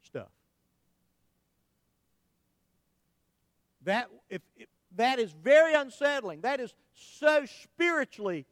stuff? 0.04 0.30
That, 3.84 4.08
if, 4.30 4.42
if, 4.56 4.68
that 4.96 5.20
is 5.20 5.32
very 5.32 5.74
unsettling. 5.74 6.42
That 6.42 6.60
is 6.60 6.74
so 6.94 7.46
spiritually 7.46 8.46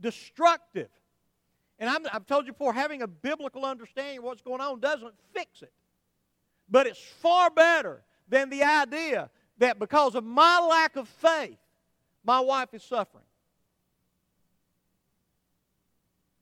destructive. 0.00 0.88
And 1.78 1.90
i 1.90 2.12
have 2.12 2.26
told 2.26 2.46
you 2.46 2.52
before, 2.52 2.72
having 2.72 3.02
a 3.02 3.06
biblical 3.06 3.64
understanding 3.64 4.18
of 4.18 4.24
what's 4.24 4.42
going 4.42 4.60
on 4.60 4.80
doesn't 4.80 5.14
fix 5.34 5.62
it. 5.62 5.72
But 6.68 6.86
it's 6.86 7.00
far 7.20 7.50
better 7.50 8.02
than 8.28 8.50
the 8.50 8.62
idea 8.62 9.30
that 9.58 9.78
because 9.78 10.14
of 10.14 10.24
my 10.24 10.60
lack 10.60 10.96
of 10.96 11.08
faith, 11.08 11.58
my 12.24 12.40
wife 12.40 12.72
is 12.72 12.82
suffering. 12.82 13.24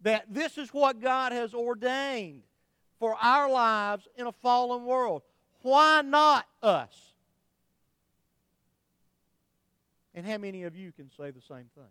That 0.05 0.33
this 0.33 0.57
is 0.57 0.71
what 0.71 1.01
God 1.01 1.33
has 1.33 1.53
ordained 1.53 2.43
for 2.99 3.15
our 3.21 3.51
lives 3.51 4.09
in 4.17 4.27
a 4.27 4.33
fallen 4.33 4.85
world. 4.85 5.23
Why 5.61 6.01
not 6.03 6.47
us? 6.63 6.95
And 10.15 10.25
how 10.25 10.39
many 10.39 10.63
of 10.63 10.77
you 10.77 10.93
can 10.93 11.11
say 11.11 11.31
the 11.31 11.43
same 11.43 11.67
thing? 11.75 11.91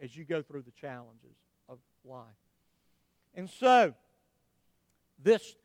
as 0.00 0.16
you 0.16 0.24
go 0.24 0.42
through 0.42 0.62
the 0.62 0.72
challenges 0.72 1.36
of 1.68 1.78
life. 2.04 2.24
And 3.34 3.48
so, 3.48 3.94
this 5.22 5.56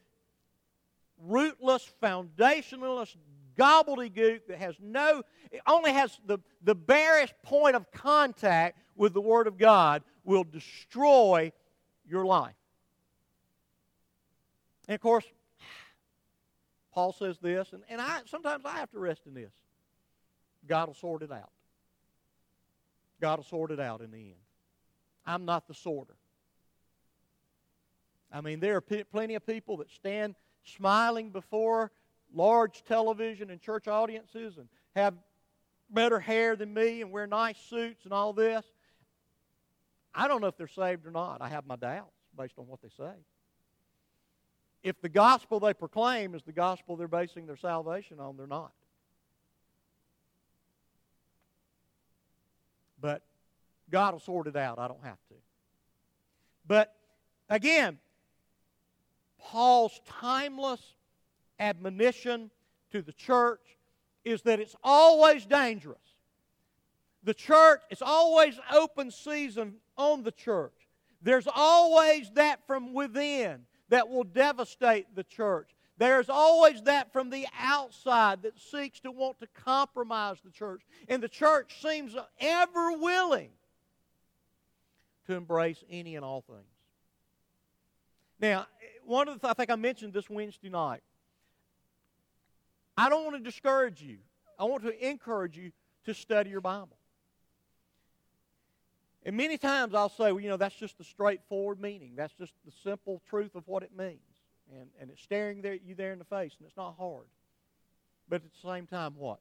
rootless, 1.17 1.89
foundationalist 2.01 3.15
gobbledygook 3.57 4.41
that 4.47 4.57
has 4.57 4.75
no, 4.81 5.23
it 5.51 5.61
only 5.67 5.91
has 5.91 6.19
the, 6.25 6.39
the 6.63 6.75
barest 6.75 7.33
point 7.43 7.75
of 7.75 7.91
contact 7.91 8.77
with 8.95 9.13
the 9.13 9.21
Word 9.21 9.47
of 9.47 9.57
God 9.57 10.03
will 10.23 10.43
destroy 10.43 11.51
your 12.07 12.25
life. 12.25 12.55
And 14.87 14.95
of 14.95 15.01
course, 15.01 15.25
Paul 16.93 17.13
says 17.13 17.37
this, 17.39 17.71
and, 17.73 17.83
and 17.89 18.01
I 18.01 18.21
sometimes 18.25 18.65
I 18.65 18.77
have 18.77 18.91
to 18.91 18.99
rest 18.99 19.21
in 19.25 19.33
this. 19.33 19.51
God 20.67 20.87
will 20.87 20.95
sort 20.95 21.23
it 21.23 21.31
out. 21.31 21.51
God 23.19 23.37
will 23.39 23.45
sort 23.45 23.71
it 23.71 23.79
out 23.79 24.01
in 24.01 24.11
the 24.11 24.17
end. 24.17 24.35
I'm 25.25 25.45
not 25.45 25.67
the 25.67 25.73
sorter. 25.73 26.15
I 28.31 28.41
mean, 28.41 28.59
there 28.59 28.75
are 28.77 28.81
p- 28.81 29.03
plenty 29.03 29.35
of 29.35 29.45
people 29.45 29.77
that 29.77 29.89
stand 29.91 30.35
smiling 30.63 31.29
before 31.29 31.91
large 32.33 32.83
television 32.83 33.49
and 33.49 33.61
church 33.61 33.87
audiences 33.87 34.57
and 34.57 34.67
have 34.95 35.13
better 35.89 36.19
hair 36.19 36.55
than 36.55 36.73
me 36.73 37.01
and 37.01 37.11
wear 37.11 37.27
nice 37.27 37.57
suits 37.57 38.05
and 38.05 38.13
all 38.13 38.33
this. 38.33 38.65
I 40.13 40.27
don't 40.27 40.41
know 40.41 40.47
if 40.47 40.57
they're 40.57 40.67
saved 40.67 41.05
or 41.05 41.11
not. 41.11 41.41
I 41.41 41.49
have 41.49 41.65
my 41.65 41.75
doubts 41.75 42.15
based 42.37 42.55
on 42.57 42.67
what 42.67 42.81
they 42.81 42.89
say. 42.97 43.13
If 44.83 44.99
the 45.01 45.09
gospel 45.09 45.59
they 45.59 45.73
proclaim 45.73 46.33
is 46.35 46.43
the 46.43 46.51
gospel 46.51 46.95
they're 46.95 47.07
basing 47.07 47.45
their 47.45 47.57
salvation 47.57 48.19
on, 48.19 48.35
they're 48.35 48.47
not. 48.47 48.71
But 52.99 53.21
God 53.89 54.13
will 54.13 54.19
sort 54.19 54.47
it 54.47 54.55
out. 54.55 54.79
I 54.79 54.87
don't 54.87 55.03
have 55.03 55.17
to. 55.29 55.35
But 56.67 56.95
again, 57.49 57.99
Paul's 59.39 59.99
timeless 60.05 60.81
admonition 61.59 62.49
to 62.91 63.01
the 63.01 63.13
church 63.13 63.61
is 64.23 64.41
that 64.43 64.59
it's 64.59 64.75
always 64.83 65.45
dangerous. 65.45 65.97
The 67.23 67.33
church, 67.33 67.81
it's 67.89 68.01
always 68.01 68.59
open 68.73 69.11
season 69.11 69.75
on 69.97 70.23
the 70.23 70.31
church. 70.31 70.73
There's 71.21 71.47
always 71.53 72.31
that 72.31 72.65
from 72.65 72.93
within 72.93 73.65
that 73.89 74.09
will 74.09 74.23
devastate 74.23 75.15
the 75.15 75.23
church. 75.23 75.69
There's 75.97 76.29
always 76.29 76.81
that 76.83 77.13
from 77.13 77.29
the 77.29 77.45
outside 77.59 78.41
that 78.41 78.59
seeks 78.59 78.99
to 79.01 79.11
want 79.11 79.39
to 79.39 79.47
compromise 79.47 80.37
the 80.43 80.49
church. 80.49 80.81
And 81.07 81.21
the 81.21 81.29
church 81.29 81.79
seems 81.81 82.15
ever 82.39 82.93
willing 82.93 83.51
to 85.27 85.35
embrace 85.35 85.83
any 85.89 86.15
and 86.15 86.25
all 86.25 86.41
things. 86.41 86.65
Now, 88.39 88.65
one 89.05 89.27
of 89.27 89.35
the 89.35 89.41
th- 89.41 89.51
I 89.51 89.53
think 89.53 89.69
I 89.69 89.75
mentioned 89.75 90.13
this 90.13 90.27
Wednesday 90.27 90.69
night. 90.69 91.01
I 92.97 93.09
don't 93.09 93.23
want 93.23 93.37
to 93.37 93.43
discourage 93.43 94.01
you. 94.01 94.17
I 94.57 94.63
want 94.63 94.83
to 94.83 95.07
encourage 95.07 95.55
you 95.55 95.71
to 96.05 96.13
study 96.15 96.49
your 96.49 96.61
Bible. 96.61 96.97
And 99.23 99.37
many 99.37 99.57
times 99.57 99.93
I'll 99.93 100.09
say, 100.09 100.31
well, 100.31 100.39
you 100.39 100.49
know, 100.49 100.57
that's 100.57 100.75
just 100.75 100.97
the 100.97 101.03
straightforward 101.03 101.79
meaning. 101.79 102.13
That's 102.15 102.33
just 102.33 102.53
the 102.65 102.71
simple 102.83 103.21
truth 103.29 103.55
of 103.55 103.67
what 103.67 103.83
it 103.83 103.95
means. 103.95 104.19
And, 104.71 104.89
and 104.99 105.09
it's 105.11 105.21
staring 105.21 105.61
there, 105.61 105.75
you 105.75 105.95
there 105.95 106.11
in 106.11 106.19
the 106.19 106.25
face, 106.25 106.53
and 106.57 106.67
it's 106.67 106.77
not 106.77 106.95
hard. 106.97 107.25
But 108.27 108.37
at 108.37 108.43
the 108.43 108.67
same 108.67 108.87
time, 108.87 109.13
what? 109.15 109.39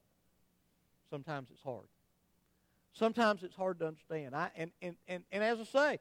Sometimes 1.09 1.49
it's 1.51 1.63
hard. 1.63 1.87
Sometimes 2.93 3.43
it's 3.43 3.55
hard 3.55 3.79
to 3.79 3.87
understand. 3.87 4.35
I, 4.35 4.51
and, 4.57 4.71
and, 4.83 4.97
and, 5.09 5.25
and 5.33 5.43
as 5.43 5.61
I 5.61 5.65
say, 5.65 5.99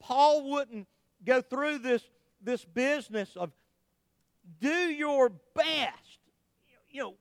Paul 0.00 0.50
wouldn't 0.50 0.88
go 1.24 1.40
through 1.40 1.78
this, 1.78 2.02
this 2.42 2.64
business 2.64 3.36
of 3.36 3.52
do 4.60 4.68
your 4.68 5.30
best, 5.54 6.18
you 6.90 7.00
know, 7.00 7.14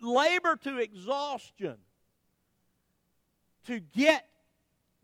labor 0.00 0.56
to 0.56 0.78
exhaustion 0.78 1.76
to 3.66 3.80
get 3.80 4.26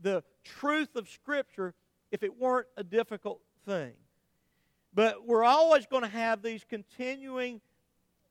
the 0.01 0.25
truth 0.45 0.97
of 0.97 1.09
Scripture 1.09 1.75
if 2.11 2.23
it 2.23 2.39
weren't 2.39 2.67
a 2.77 2.85
difficult 2.85 3.41
thing. 3.67 3.93
But 4.93 5.27
we're 5.27 5.45
always 5.45 5.87
going 5.87 6.03
to 6.03 6.09
have 6.09 6.43
these 6.43 6.65
continuing 6.69 7.61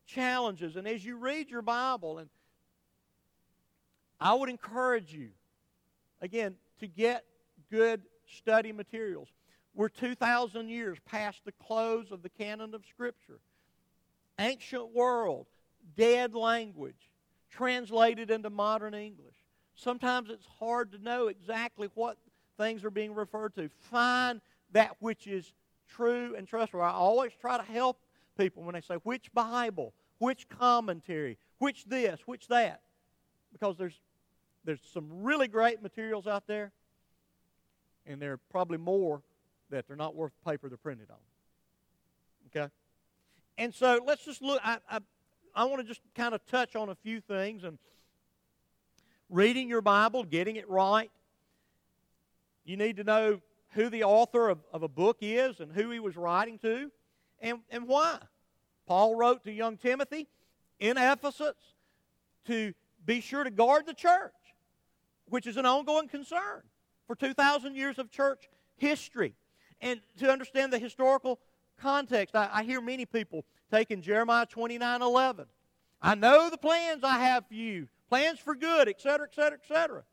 challenges. 0.06 0.76
And 0.76 0.88
as 0.88 1.06
you 1.06 1.16
read 1.16 1.50
your 1.50 1.62
Bible, 1.62 2.18
and 2.18 2.30
I 4.20 4.34
would 4.34 4.50
encourage 4.50 5.14
you, 5.14 5.30
again, 6.22 6.56
to 6.80 6.88
get 6.88 7.24
good 7.72 8.02
study 8.38 8.72
materials. 8.72 9.30
We're 9.74 9.90
2,000 9.90 10.68
years 10.68 10.98
past 11.06 11.46
the 11.46 11.54
close 11.54 12.12
of 12.12 12.22
the 12.22 12.30
canon 12.30 12.74
of 12.74 12.84
Scripture. 12.86 13.40
Ancient 14.38 14.94
world, 14.94 15.46
dead 15.96 16.34
language, 16.34 17.12
translated 17.50 18.30
into 18.32 18.50
modern 18.50 18.94
English. 18.94 19.36
Sometimes 19.80 20.30
it's 20.30 20.46
hard 20.60 20.92
to 20.92 20.98
know 20.98 21.28
exactly 21.28 21.90
what 21.96 22.18
things 22.58 22.84
are 22.84 22.90
being 22.90 23.16
referred 23.16 23.56
to. 23.56 23.70
Find 23.90 24.42
that 24.74 24.98
which 25.00 25.26
is 25.26 25.54
true 25.88 26.36
and 26.36 26.46
trustworthy. 26.46 26.86
I 26.86 26.92
always 26.92 27.32
try 27.40 27.58
to 27.58 27.64
help 27.64 27.98
people 28.38 28.64
when 28.64 28.74
they 28.74 28.82
say, 28.82 28.96
which 29.04 29.32
Bible, 29.34 29.94
which 30.18 30.50
commentary, 30.50 31.38
which 31.60 31.86
this, 31.86 32.20
which 32.26 32.50
that. 32.50 32.82
Because 33.54 33.78
there's, 33.78 34.02
there's 34.66 34.82
some 34.94 35.08
really 35.24 35.48
great 35.48 35.82
materials 35.82 36.28
out 36.28 36.46
there, 36.46 36.74
and 38.06 38.22
there 38.22 38.34
are 38.34 38.40
probably 38.52 38.78
more 38.78 39.22
that 39.70 39.88
they're 39.88 39.96
not 39.96 40.14
worth 40.14 40.34
the 40.44 40.52
paper 40.52 40.68
they're 40.68 40.78
printed 40.78 41.10
on. 41.10 41.18
Okay? 42.48 42.72
And 43.58 43.74
so 43.74 44.02
let's 44.06 44.26
just 44.26 44.42
look. 44.42 44.60
I, 44.62 44.80
I, 44.92 45.00
I 45.56 45.64
want 45.64 45.82
to 45.82 45.88
just 45.88 46.02
kind 46.16 46.36
of 46.36 46.46
touch 46.48 46.76
on 46.76 46.90
a 46.90 46.96
few 46.96 47.22
things 47.22 47.64
and 47.64 47.78
reading 49.30 49.70
your 49.70 49.82
Bible, 49.82 50.24
getting 50.24 50.56
it 50.56 50.70
right. 50.70 51.12
You 52.66 52.78
need 52.78 52.98
to 52.98 53.04
know 53.04 53.42
who 53.72 53.90
the 53.90 54.04
author 54.04 54.50
of, 54.50 54.60
of 54.74 54.84
a 54.84 54.88
book 54.88 55.18
is 55.22 55.60
and 55.60 55.72
who 55.72 55.92
he 55.92 56.00
was 56.00 56.18
writing 56.18 56.58
to 56.60 56.92
and, 57.40 57.60
and 57.70 57.88
why. 57.88 58.20
Paul 58.88 59.16
wrote 59.16 59.44
to 59.44 59.52
young 59.52 59.78
Timothy 59.78 60.28
in 60.80 60.98
Ephesus 60.98 61.56
to 62.46 62.74
be 63.06 63.22
sure 63.22 63.44
to 63.44 63.52
guard 63.52 63.86
the 63.86 63.94
church, 63.94 64.34
which 65.28 65.46
is 65.46 65.58
an 65.58 65.66
ongoing 65.66 66.08
concern 66.08 66.64
for 67.06 67.16
2,000 67.16 67.76
years 67.76 68.00
of 68.00 68.12
church 68.12 68.50
history. 68.78 69.36
And 69.82 70.02
to 70.18 70.32
understand 70.32 70.74
the 70.74 70.80
historical 70.80 71.40
context, 71.80 72.36
I, 72.36 72.50
I 72.52 72.64
hear 72.64 72.82
many 72.82 73.06
people 73.06 73.46
taking 73.72 74.02
Jeremiah 74.02 74.46
29 74.46 75.02
11. 75.02 75.46
I 76.02 76.16
know 76.16 76.50
the 76.50 76.58
plans 76.58 77.04
I 77.04 77.20
have 77.20 77.46
for 77.48 77.54
you, 77.54 77.88
plans 78.10 78.40
for 78.40 78.56
good, 78.56 78.88
etc., 78.90 79.28
etc., 79.28 79.60
etc. 79.62 80.04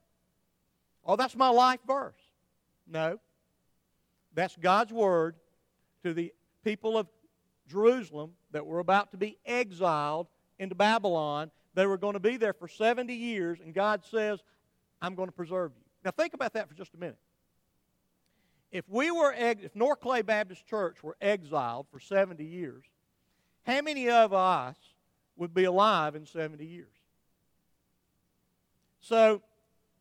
Oh, 1.05 1.17
that's 1.17 1.37
my 1.37 1.49
life 1.49 1.81
verse. 1.87 2.19
No. 2.87 3.19
That's 4.35 4.57
God's 4.57 4.93
word 4.93 5.37
to 6.03 6.13
the 6.13 6.33
people 6.63 6.99
of 6.99 7.09
Jerusalem 7.69 8.33
that 8.53 8.67
were 8.67 8.81
about 8.81 9.13
to 9.13 9.17
be 9.17 9.39
exiled 9.47 10.29
into 10.59 10.75
Babylon. 10.75 11.51
They 11.75 11.87
were 11.87 11.99
going 11.99 12.15
to 12.15 12.21
be 12.21 12.37
there 12.37 12.53
for 12.53 12.69
70 12.69 13.13
years, 13.15 13.59
and 13.65 13.75
God 13.75 14.05
says, 14.05 14.41
I'm 15.01 15.15
going 15.15 15.29
to 15.29 15.33
preserve 15.33 15.73
you. 15.77 15.83
Now, 16.05 16.11
think 16.11 16.35
about 16.35 16.53
that 16.55 16.69
for 16.69 16.75
just 16.75 16.95
a 16.95 16.99
minute. 16.99 17.19
If 18.71 18.89
we 18.89 19.11
were, 19.11 19.33
if 19.33 19.75
North 19.75 20.01
Clay 20.01 20.23
Baptist 20.23 20.67
Church 20.67 21.03
were 21.03 21.17
exiled 21.21 21.87
for 21.91 22.01
70 22.01 22.45
years, 22.45 22.85
how 23.65 23.81
many 23.81 24.11
of 24.11 24.33
us 24.33 24.77
would 25.37 25.55
be 25.55 25.65
alive 25.65 26.15
in 26.15 26.27
70 26.27 26.65
years? 26.65 26.96
So, 29.09 29.41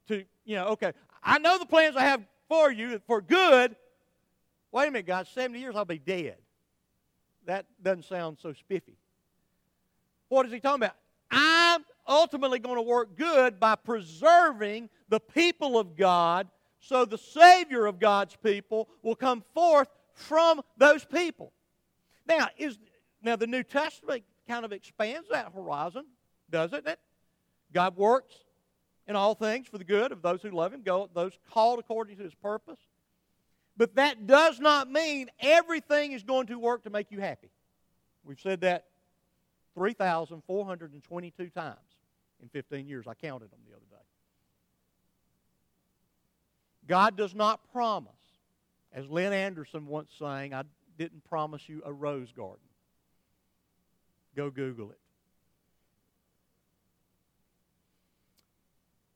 to, 0.08 0.26
you 0.46 0.56
know, 0.56 0.68
okay, 0.70 0.94
I 1.24 1.38
know 1.38 1.60
the 1.60 1.66
plans 1.66 1.96
I 1.96 2.04
have 2.04 2.24
for 2.48 2.72
you 2.72 3.00
for 3.06 3.22
good. 3.22 3.76
Wait 4.72 4.88
a 4.88 4.92
minute, 4.92 5.06
God, 5.06 5.28
70 5.28 5.60
years 5.60 5.76
I'll 5.76 5.86
be 5.86 6.00
dead. 6.00 6.38
That 7.46 7.68
doesn't 7.82 8.06
sound 8.06 8.38
so 8.42 8.54
spiffy. 8.54 8.98
What 10.30 10.48
is 10.48 10.52
he 10.52 10.60
talking 10.60 10.84
about? 10.84 10.96
I'm 11.30 11.86
ultimately 12.08 12.58
going 12.58 12.78
to 12.78 12.82
work 12.82 13.16
good 13.16 13.60
by 13.60 13.76
preserving 13.76 14.90
the 15.10 15.20
people 15.20 15.78
of 15.78 15.96
God 15.96 16.48
so 16.80 17.06
the 17.06 17.18
Savior 17.18 17.86
of 17.86 18.00
God's 18.00 18.36
people 18.36 18.90
will 19.04 19.16
come 19.16 19.44
forth 19.54 19.88
from 20.14 20.62
those 20.78 21.06
people. 21.06 21.52
Now, 22.28 22.48
is 22.58 22.80
now 23.22 23.36
the 23.36 23.48
New 23.48 23.64
Testament 23.64 24.24
kind 24.48 24.66
of 24.66 24.72
expands 24.72 25.30
that 25.30 25.52
horizon, 25.54 26.06
doesn't 26.50 26.88
it? 26.88 27.00
God 27.72 27.98
works 27.98 28.34
in 29.08 29.16
all 29.16 29.36
things 29.36 29.68
for 29.68 29.78
the 29.78 29.84
good 29.84 30.12
of 30.12 30.22
those 30.22 30.42
who 30.42 30.52
love 30.52 30.74
Him, 30.74 30.82
go, 30.82 31.10
those 31.14 31.34
called 31.52 31.80
according 31.80 32.18
to 32.18 32.24
His 32.24 32.34
purpose. 32.36 32.80
But 33.78 33.96
that 33.96 34.26
does 34.26 34.60
not 34.60 34.90
mean 34.90 35.30
everything 35.40 36.14
is 36.14 36.24
going 36.24 36.48
to 36.48 36.58
work 36.58 36.84
to 36.84 36.90
make 36.90 37.12
you 37.12 37.20
happy. 37.20 37.50
We've 38.24 38.40
said 38.40 38.62
that 38.62 38.86
3,422 39.76 41.50
times 41.50 41.78
in 42.42 42.50
15 42.50 42.88
years. 42.88 43.06
I 43.08 43.14
counted 43.14 43.52
them 43.52 43.60
the 43.68 43.76
other 43.76 43.86
day. 43.90 43.98
God 46.88 47.18
does 47.18 47.36
not 47.36 47.60
promise, 47.72 48.12
as 48.94 49.08
Lynn 49.10 49.34
Anderson 49.34 49.88
once 49.88 50.12
sang, 50.18 50.54
I 50.54 50.64
didn't 50.98 51.24
promise 51.26 51.68
you 51.68 51.82
a 51.86 51.92
rose 51.92 52.32
garden. 52.32 52.60
Go 54.36 54.50
Google 54.50 54.92
it. 54.92 55.00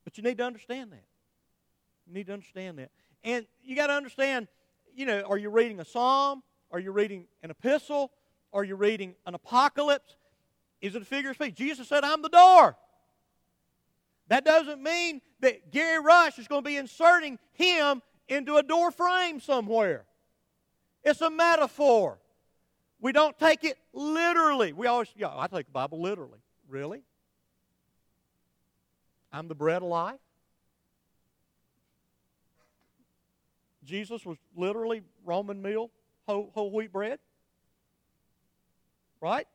But 0.10 0.18
you 0.18 0.24
need 0.24 0.40
to 0.40 0.44
understand 0.44 0.92
that. 0.92 1.06
You 2.08 2.16
need 2.16 2.26
to 2.26 2.34
understand 2.34 2.80
that. 2.80 2.90
And 3.24 3.46
you 3.64 3.76
got 3.76 3.88
to 3.88 3.94
understand, 3.94 4.48
you 4.96 5.06
know, 5.06 5.22
are 5.22 5.38
you 5.38 5.52
reading 5.52 5.80
a 5.80 5.86
psalm? 5.86 6.42
Are 6.72 6.80
you 6.80 6.92
reading 6.92 7.28
an 7.44 7.52
epistle? 7.52 8.10
Are 8.52 8.64
you 8.64 8.76
reading 8.76 9.14
an 9.28 9.36
apocalypse? 9.36 10.16
Is 10.82 10.96
it 10.96 11.04
a 11.04 11.06
figure 11.06 11.30
of 11.30 11.36
speech? 11.36 11.54
Jesus 11.54 11.88
said, 11.88 12.04
I'm 12.04 12.24
the 12.24 12.30
door. 12.30 12.76
That 14.30 14.44
doesn't 14.44 14.82
mean 14.82 15.22
that 15.42 15.72
Gary 15.72 16.04
Rush 16.04 16.40
is 16.40 16.48
going 16.48 16.64
to 16.64 16.68
be 16.68 16.78
inserting 16.78 17.38
him 17.52 18.02
into 18.28 18.56
a 18.56 18.64
door 18.64 18.90
frame 18.90 19.40
somewhere. 19.40 20.06
It's 21.04 21.22
a 21.22 21.30
metaphor. 21.30 22.18
We 23.00 23.12
don't 23.12 23.38
take 23.38 23.64
it 23.64 23.78
literally. 23.94 24.74
We 24.74 24.88
always, 24.88 25.10
yeah, 25.16 25.30
I 25.32 25.46
take 25.46 25.68
the 25.68 25.72
Bible 25.72 26.02
literally. 26.02 26.40
Really? 26.68 27.04
I'm 29.32 29.48
the 29.48 29.56
bread 29.56 29.82
of 29.82 29.90
life? 29.90 30.20
Jesus 33.84 34.26
was 34.26 34.38
literally 34.56 35.02
Roman 35.26 35.62
meal, 35.62 35.90
whole, 36.28 36.52
whole 36.54 36.72
wheat 36.72 36.92
bread? 36.92 37.20
Right? 39.22 39.48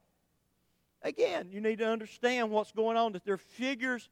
Again, 1.03 1.49
you 1.53 1.61
need 1.61 1.79
to 1.79 1.87
understand 1.87 2.51
what's 2.51 2.73
going 2.73 2.97
on, 2.97 3.13
that 3.13 3.25
they're 3.25 3.37
figures 3.37 4.09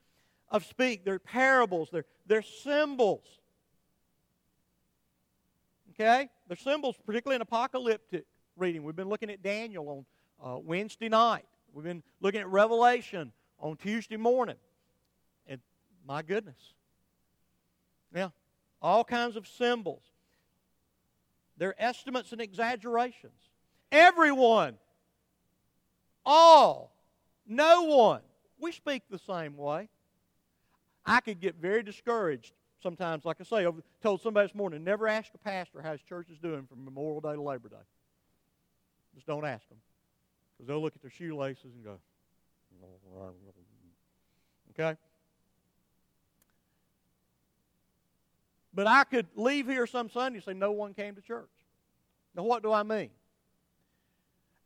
of 0.49 0.65
speak, 0.65 1.05
they're 1.05 1.19
parables, 1.19 1.89
they're, 1.91 2.05
they're 2.27 2.43
symbols. 2.43 3.25
Okay? 5.91 6.29
They're 6.47 6.57
symbols, 6.57 6.97
particularly 7.05 7.37
in 7.37 7.43
apocalyptic 7.43 8.25
reading. 8.57 8.85
We've 8.85 8.97
been 8.97 9.09
looking 9.09 9.31
at 9.31 9.43
Daniel 9.43 10.07
on 10.41 10.55
uh, 10.55 10.59
Wednesday 10.59 11.09
night. 11.09 11.47
We've 11.73 11.85
been 11.85 12.03
looking 12.21 12.41
at 12.41 12.49
Revelation 12.49 13.33
on 13.59 13.77
Tuesday 13.77 14.17
morning. 14.17 14.57
My 16.07 16.23
goodness. 16.23 16.75
Yeah, 18.15 18.31
all 18.81 19.05
kinds 19.05 19.37
of 19.37 19.47
symbols. 19.47 20.03
They're 21.57 21.81
estimates 21.81 22.33
and 22.33 22.41
exaggerations. 22.41 23.41
Everyone, 23.91 24.75
all, 26.25 26.95
no 27.47 27.83
one. 27.83 28.23
We 28.59 28.73
speak 28.73 29.03
the 29.11 29.19
same 29.19 29.57
way. 29.57 29.89
I 31.05 31.21
could 31.21 31.41
get 31.41 31.57
very 31.57 31.83
discouraged 31.83 32.53
sometimes, 32.83 33.25
like 33.25 33.39
I 33.41 33.45
say, 33.45 33.67
I 33.67 33.71
told 34.03 34.21
somebody 34.21 34.49
this 34.49 34.55
morning, 34.55 34.85
never 34.85 35.07
ask 35.07 35.31
a 35.35 35.39
pastor 35.39 35.81
how 35.83 35.93
his 35.93 36.03
church 36.03 36.29
is 36.31 36.39
doing 36.39 36.67
from 36.67 36.85
Memorial 36.85 37.21
Day 37.21 37.35
to 37.35 37.43
Labor 37.43 37.69
Day. 37.69 37.77
Just 39.15 39.27
don't 39.27 39.45
ask 39.45 39.69
them. 39.69 39.79
Because 40.57 40.69
they'll 40.69 40.83
look 40.83 40.95
at 40.95 41.03
their 41.03 41.11
shoelaces 41.11 41.75
and 41.75 41.85
go, 41.85 41.99
okay? 44.71 44.97
But 48.75 48.87
I 48.87 49.05
could 49.05 49.27
leave 49.35 49.67
here 49.67 49.87
some 49.87 50.09
Sunday 50.09 50.39
and 50.39 50.45
say, 50.45 50.55
no 50.55 50.73
one 50.73 50.95
came 50.95 51.15
to 51.15 51.21
church. 51.21 51.51
Now, 52.35 52.45
what 52.45 52.63
do 52.63 52.73
I 52.73 52.83
mean? 52.83 53.11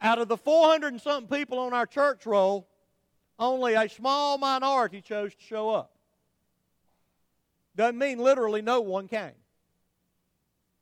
Out 0.00 0.18
of 0.18 0.28
the 0.28 0.36
400 0.36 0.92
and 0.92 1.02
something 1.02 1.38
people 1.38 1.58
on 1.58 1.72
our 1.72 1.86
church 1.86 2.26
roll, 2.26 2.68
only 3.38 3.74
a 3.74 3.88
small 3.88 4.38
minority 4.38 5.00
chose 5.00 5.34
to 5.34 5.42
show 5.42 5.70
up. 5.70 5.92
Doesn't 7.74 7.98
mean 7.98 8.18
literally 8.18 8.62
no 8.62 8.80
one 8.80 9.08
came. 9.08 9.32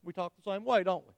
We 0.05 0.13
talk 0.13 0.33
the 0.37 0.51
same 0.51 0.65
way, 0.65 0.85
don't 0.85 1.05
we? 1.05 1.13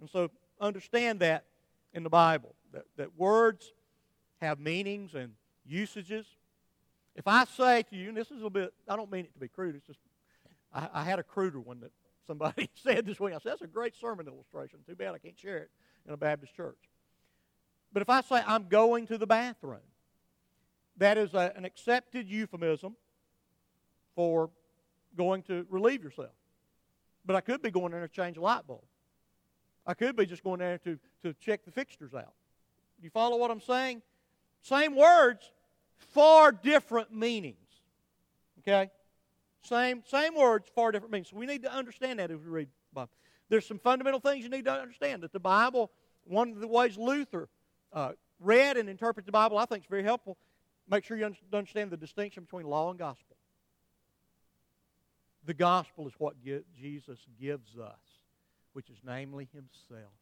And 0.00 0.10
so 0.10 0.30
understand 0.60 1.20
that 1.20 1.44
in 1.92 2.02
the 2.02 2.10
Bible, 2.10 2.54
that, 2.72 2.84
that 2.96 3.16
words 3.18 3.72
have 4.40 4.58
meanings 4.58 5.14
and 5.14 5.32
usages. 5.66 6.26
If 7.14 7.28
I 7.28 7.44
say 7.44 7.82
to 7.82 7.96
you, 7.96 8.08
and 8.08 8.16
this 8.16 8.30
is 8.30 8.42
a 8.42 8.50
bit, 8.50 8.72
I 8.88 8.96
don't 8.96 9.10
mean 9.12 9.26
it 9.26 9.34
to 9.34 9.38
be 9.38 9.48
crude, 9.48 9.76
it's 9.76 9.86
just, 9.86 10.00
I, 10.74 10.88
I 10.92 11.04
had 11.04 11.18
a 11.18 11.22
cruder 11.22 11.60
one 11.60 11.80
that 11.80 11.92
somebody 12.26 12.70
said 12.82 13.06
this 13.06 13.20
week. 13.20 13.34
I 13.34 13.38
said, 13.38 13.52
that's 13.52 13.62
a 13.62 13.66
great 13.66 13.96
sermon 13.96 14.26
illustration. 14.26 14.80
Too 14.86 14.94
bad 14.94 15.14
I 15.14 15.18
can't 15.18 15.38
share 15.38 15.58
it 15.58 15.70
in 16.06 16.12
a 16.12 16.16
Baptist 16.16 16.54
church. 16.54 16.78
But 17.92 18.02
if 18.02 18.08
I 18.08 18.22
say, 18.22 18.42
I'm 18.46 18.68
going 18.68 19.06
to 19.08 19.18
the 19.18 19.26
bathroom, 19.26 19.80
that 20.96 21.18
is 21.18 21.34
a, 21.34 21.52
an 21.56 21.64
accepted 21.64 22.28
euphemism 22.28 22.96
for 24.14 24.50
going 25.16 25.42
to 25.44 25.66
relieve 25.68 26.02
yourself. 26.02 26.30
But 27.24 27.36
I 27.36 27.40
could 27.40 27.62
be 27.62 27.70
going 27.70 27.92
there 27.92 28.00
to 28.00 28.08
change 28.08 28.36
a 28.36 28.40
light 28.40 28.66
bulb. 28.66 28.82
I 29.86 29.94
could 29.94 30.16
be 30.16 30.26
just 30.26 30.42
going 30.42 30.60
there 30.60 30.78
to, 30.78 30.98
to 31.22 31.34
check 31.34 31.64
the 31.64 31.70
fixtures 31.70 32.14
out. 32.14 32.32
You 33.00 33.10
follow 33.10 33.36
what 33.36 33.50
I'm 33.50 33.60
saying? 33.60 34.02
Same 34.62 34.94
words, 34.94 35.50
far 35.96 36.52
different 36.52 37.12
meanings. 37.12 37.56
Okay? 38.60 38.90
Same, 39.62 40.02
same 40.06 40.34
words, 40.34 40.68
far 40.74 40.92
different 40.92 41.12
meanings. 41.12 41.30
So 41.30 41.36
we 41.36 41.46
need 41.46 41.62
to 41.62 41.72
understand 41.72 42.18
that 42.18 42.30
as 42.30 42.38
we 42.38 42.50
read 42.50 42.68
the 42.68 42.94
Bible. 42.94 43.12
There's 43.48 43.66
some 43.66 43.78
fundamental 43.78 44.20
things 44.20 44.42
you 44.44 44.50
need 44.50 44.64
to 44.64 44.72
understand. 44.72 45.22
That 45.22 45.32
the 45.32 45.40
Bible, 45.40 45.90
one 46.24 46.50
of 46.50 46.60
the 46.60 46.66
ways 46.66 46.96
Luther 46.96 47.48
uh, 47.92 48.12
read 48.40 48.76
and 48.76 48.88
interpreted 48.88 49.26
the 49.26 49.32
Bible, 49.32 49.58
I 49.58 49.66
think 49.66 49.84
is 49.84 49.88
very 49.88 50.02
helpful. 50.02 50.36
Make 50.88 51.04
sure 51.04 51.16
you 51.16 51.30
understand 51.52 51.90
the 51.90 51.96
distinction 51.96 52.44
between 52.44 52.66
law 52.66 52.90
and 52.90 52.98
gospel. 52.98 53.36
The 55.44 55.54
gospel 55.54 56.06
is 56.06 56.14
what 56.18 56.34
Jesus 56.42 57.18
gives 57.40 57.76
us, 57.76 57.98
which 58.72 58.90
is 58.90 58.98
namely 59.04 59.48
Himself. 59.52 60.12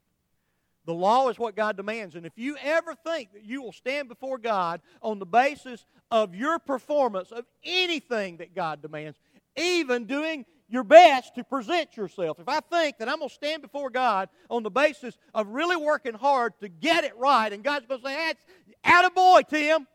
The 0.87 0.95
law 0.95 1.29
is 1.29 1.39
what 1.39 1.55
God 1.55 1.77
demands. 1.77 2.15
And 2.15 2.25
if 2.25 2.33
you 2.37 2.57
ever 2.63 2.95
think 2.95 3.33
that 3.35 3.45
you 3.45 3.63
will 3.63 3.73
stand 3.73 4.09
before 4.09 4.39
God 4.39 4.81
on 5.03 5.19
the 5.19 5.27
basis 5.27 5.85
of 6.11 6.35
your 6.35 6.59
performance 6.59 7.31
of 7.31 7.45
anything 7.63 8.39
that 8.39 8.55
God 8.55 8.81
demands, 8.81 9.19
even 9.57 10.07
doing 10.07 10.45
your 10.69 10.85
best 10.85 11.35
to 11.35 11.45
present 11.45 11.97
yourself, 11.97 12.39
if 12.39 12.49
I 12.49 12.61
think 12.61 12.99
that 12.99 13.09
I'm 13.09 13.19
going 13.19 13.29
to 13.29 13.35
stand 13.35 13.63
before 13.63 13.91
God 13.91 14.29
on 14.49 14.63
the 14.63 14.71
basis 14.71 15.19
of 15.35 15.49
really 15.49 15.77
working 15.77 16.15
hard 16.15 16.53
to 16.61 16.69
get 16.69 17.05
it 17.05 17.17
right, 17.17 17.53
and 17.53 17.65
God's 17.65 17.87
going 17.87 18.01
to 18.01 18.07
say, 18.07 18.15
That's 18.15 18.45
out 18.85 19.05
of 19.05 19.15
boy, 19.15 19.43
Tim, 19.49 19.87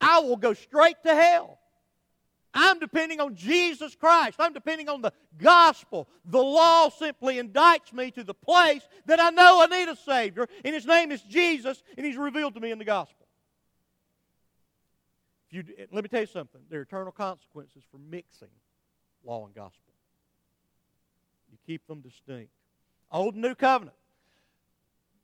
I 0.00 0.20
will 0.20 0.36
go 0.36 0.54
straight 0.54 0.96
to 1.04 1.14
hell. 1.14 1.58
I'm 2.54 2.78
depending 2.78 3.20
on 3.20 3.34
Jesus 3.34 3.94
Christ. 3.94 4.36
I'm 4.38 4.52
depending 4.52 4.88
on 4.88 5.02
the 5.02 5.12
gospel. 5.36 6.08
The 6.24 6.42
law 6.42 6.88
simply 6.88 7.36
indicts 7.36 7.92
me 7.92 8.10
to 8.12 8.24
the 8.24 8.34
place 8.34 8.88
that 9.06 9.20
I 9.20 9.30
know 9.30 9.62
I 9.62 9.66
need 9.66 9.88
a 9.88 9.96
Savior, 9.96 10.48
and 10.64 10.74
His 10.74 10.86
name 10.86 11.12
is 11.12 11.22
Jesus, 11.22 11.82
and 11.96 12.06
He's 12.06 12.16
revealed 12.16 12.54
to 12.54 12.60
me 12.60 12.70
in 12.70 12.78
the 12.78 12.84
gospel. 12.84 13.26
You, 15.50 15.64
let 15.92 16.04
me 16.04 16.08
tell 16.08 16.20
you 16.20 16.26
something. 16.26 16.60
There 16.68 16.80
are 16.80 16.82
eternal 16.82 17.12
consequences 17.12 17.82
for 17.90 17.98
mixing 17.98 18.48
law 19.24 19.44
and 19.46 19.54
gospel. 19.54 19.92
You 21.50 21.58
keep 21.66 21.86
them 21.86 22.00
distinct. 22.00 22.50
Old 23.10 23.34
and 23.34 23.42
New 23.42 23.54
Covenant. 23.54 23.96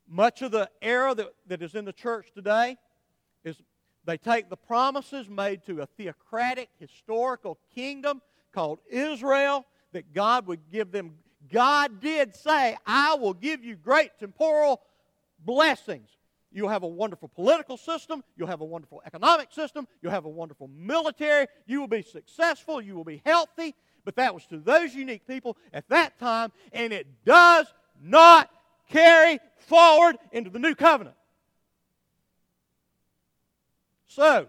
Much 0.08 0.42
of 0.42 0.50
the 0.50 0.70
error 0.82 1.14
that, 1.14 1.34
that 1.46 1.62
is 1.62 1.74
in 1.74 1.84
the 1.84 1.92
church 1.92 2.28
today 2.34 2.76
is 3.44 3.56
they 4.04 4.18
take 4.18 4.50
the 4.50 4.56
promises 4.56 5.28
made 5.28 5.64
to 5.64 5.80
a 5.80 5.86
theocratic, 5.86 6.68
historical 6.78 7.58
kingdom 7.74 8.20
called 8.52 8.80
Israel 8.90 9.64
that 9.92 10.12
God 10.12 10.46
would 10.46 10.70
give 10.70 10.92
them. 10.92 11.14
God 11.50 12.00
did 12.00 12.34
say, 12.34 12.76
I 12.86 13.14
will 13.14 13.34
give 13.34 13.64
you 13.64 13.76
great 13.76 14.10
temporal 14.18 14.82
blessings. 15.38 16.08
You'll 16.52 16.68
have 16.68 16.84
a 16.84 16.88
wonderful 16.88 17.28
political 17.28 17.76
system. 17.76 18.22
You'll 18.36 18.48
have 18.48 18.60
a 18.60 18.64
wonderful 18.64 19.02
economic 19.04 19.52
system. 19.52 19.88
You'll 20.00 20.12
have 20.12 20.24
a 20.24 20.30
wonderful 20.30 20.68
military. 20.68 21.46
You 21.66 21.80
will 21.80 21.88
be 21.88 22.02
successful. 22.02 22.80
You 22.80 22.94
will 22.94 23.04
be 23.04 23.22
healthy. 23.24 23.74
But 24.04 24.16
that 24.16 24.34
was 24.34 24.46
to 24.46 24.58
those 24.58 24.94
unique 24.94 25.26
people 25.26 25.56
at 25.72 25.88
that 25.88 26.18
time, 26.18 26.52
and 26.72 26.92
it 26.92 27.06
does 27.24 27.66
not 28.02 28.50
carry 28.90 29.38
forward 29.58 30.16
into 30.32 30.50
the 30.50 30.58
new 30.58 30.74
covenant. 30.74 31.16
So, 34.06 34.46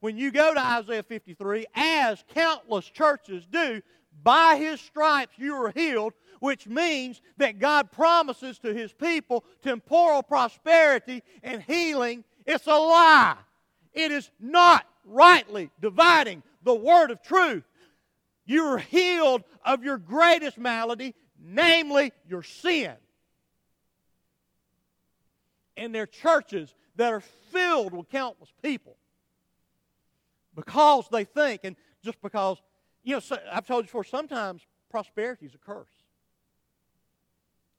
when 0.00 0.18
you 0.18 0.30
go 0.30 0.52
to 0.52 0.60
Isaiah 0.60 1.02
53, 1.02 1.66
as 1.74 2.24
countless 2.34 2.86
churches 2.86 3.46
do, 3.46 3.80
by 4.22 4.56
his 4.56 4.80
stripes 4.80 5.38
you 5.38 5.54
are 5.54 5.70
healed, 5.70 6.14
which 6.40 6.66
means 6.66 7.20
that 7.36 7.58
God 7.58 7.92
promises 7.92 8.58
to 8.58 8.74
his 8.74 8.92
people 8.92 9.44
temporal 9.62 10.22
prosperity 10.22 11.22
and 11.42 11.62
healing. 11.62 12.24
It's 12.46 12.66
a 12.66 12.70
lie. 12.70 13.36
It 13.92 14.10
is 14.10 14.30
not 14.40 14.86
rightly 15.04 15.70
dividing 15.80 16.42
the 16.62 16.74
word 16.74 17.10
of 17.10 17.22
truth. 17.22 17.64
You 18.50 18.64
are 18.64 18.78
healed 18.78 19.44
of 19.64 19.84
your 19.84 19.96
greatest 19.96 20.58
malady, 20.58 21.14
namely 21.40 22.12
your 22.28 22.42
sin. 22.42 22.96
And 25.76 25.94
there 25.94 26.02
are 26.02 26.06
churches 26.06 26.74
that 26.96 27.12
are 27.12 27.20
filled 27.52 27.94
with 27.94 28.08
countless 28.08 28.52
people 28.60 28.96
because 30.56 31.06
they 31.12 31.22
think, 31.22 31.60
and 31.62 31.76
just 32.02 32.20
because, 32.22 32.60
you 33.04 33.14
know, 33.14 33.38
I've 33.52 33.68
told 33.68 33.84
you 33.84 33.86
before, 33.86 34.02
sometimes 34.02 34.62
prosperity 34.90 35.46
is 35.46 35.54
a 35.54 35.58
curse. 35.58 35.86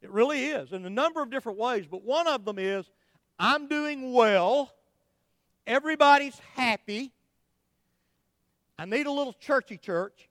It 0.02 0.10
really 0.10 0.46
is 0.46 0.72
in 0.72 0.86
a 0.86 0.90
number 0.90 1.22
of 1.22 1.30
different 1.30 1.58
ways, 1.58 1.86
but 1.86 2.06
one 2.06 2.28
of 2.28 2.46
them 2.46 2.58
is 2.58 2.90
I'm 3.38 3.68
doing 3.68 4.14
well, 4.14 4.72
everybody's 5.68 6.40
happy. 6.56 7.12
I 8.80 8.86
need 8.86 9.06
a 9.06 9.12
little 9.12 9.34
churchy 9.34 9.76
church. 9.76 10.30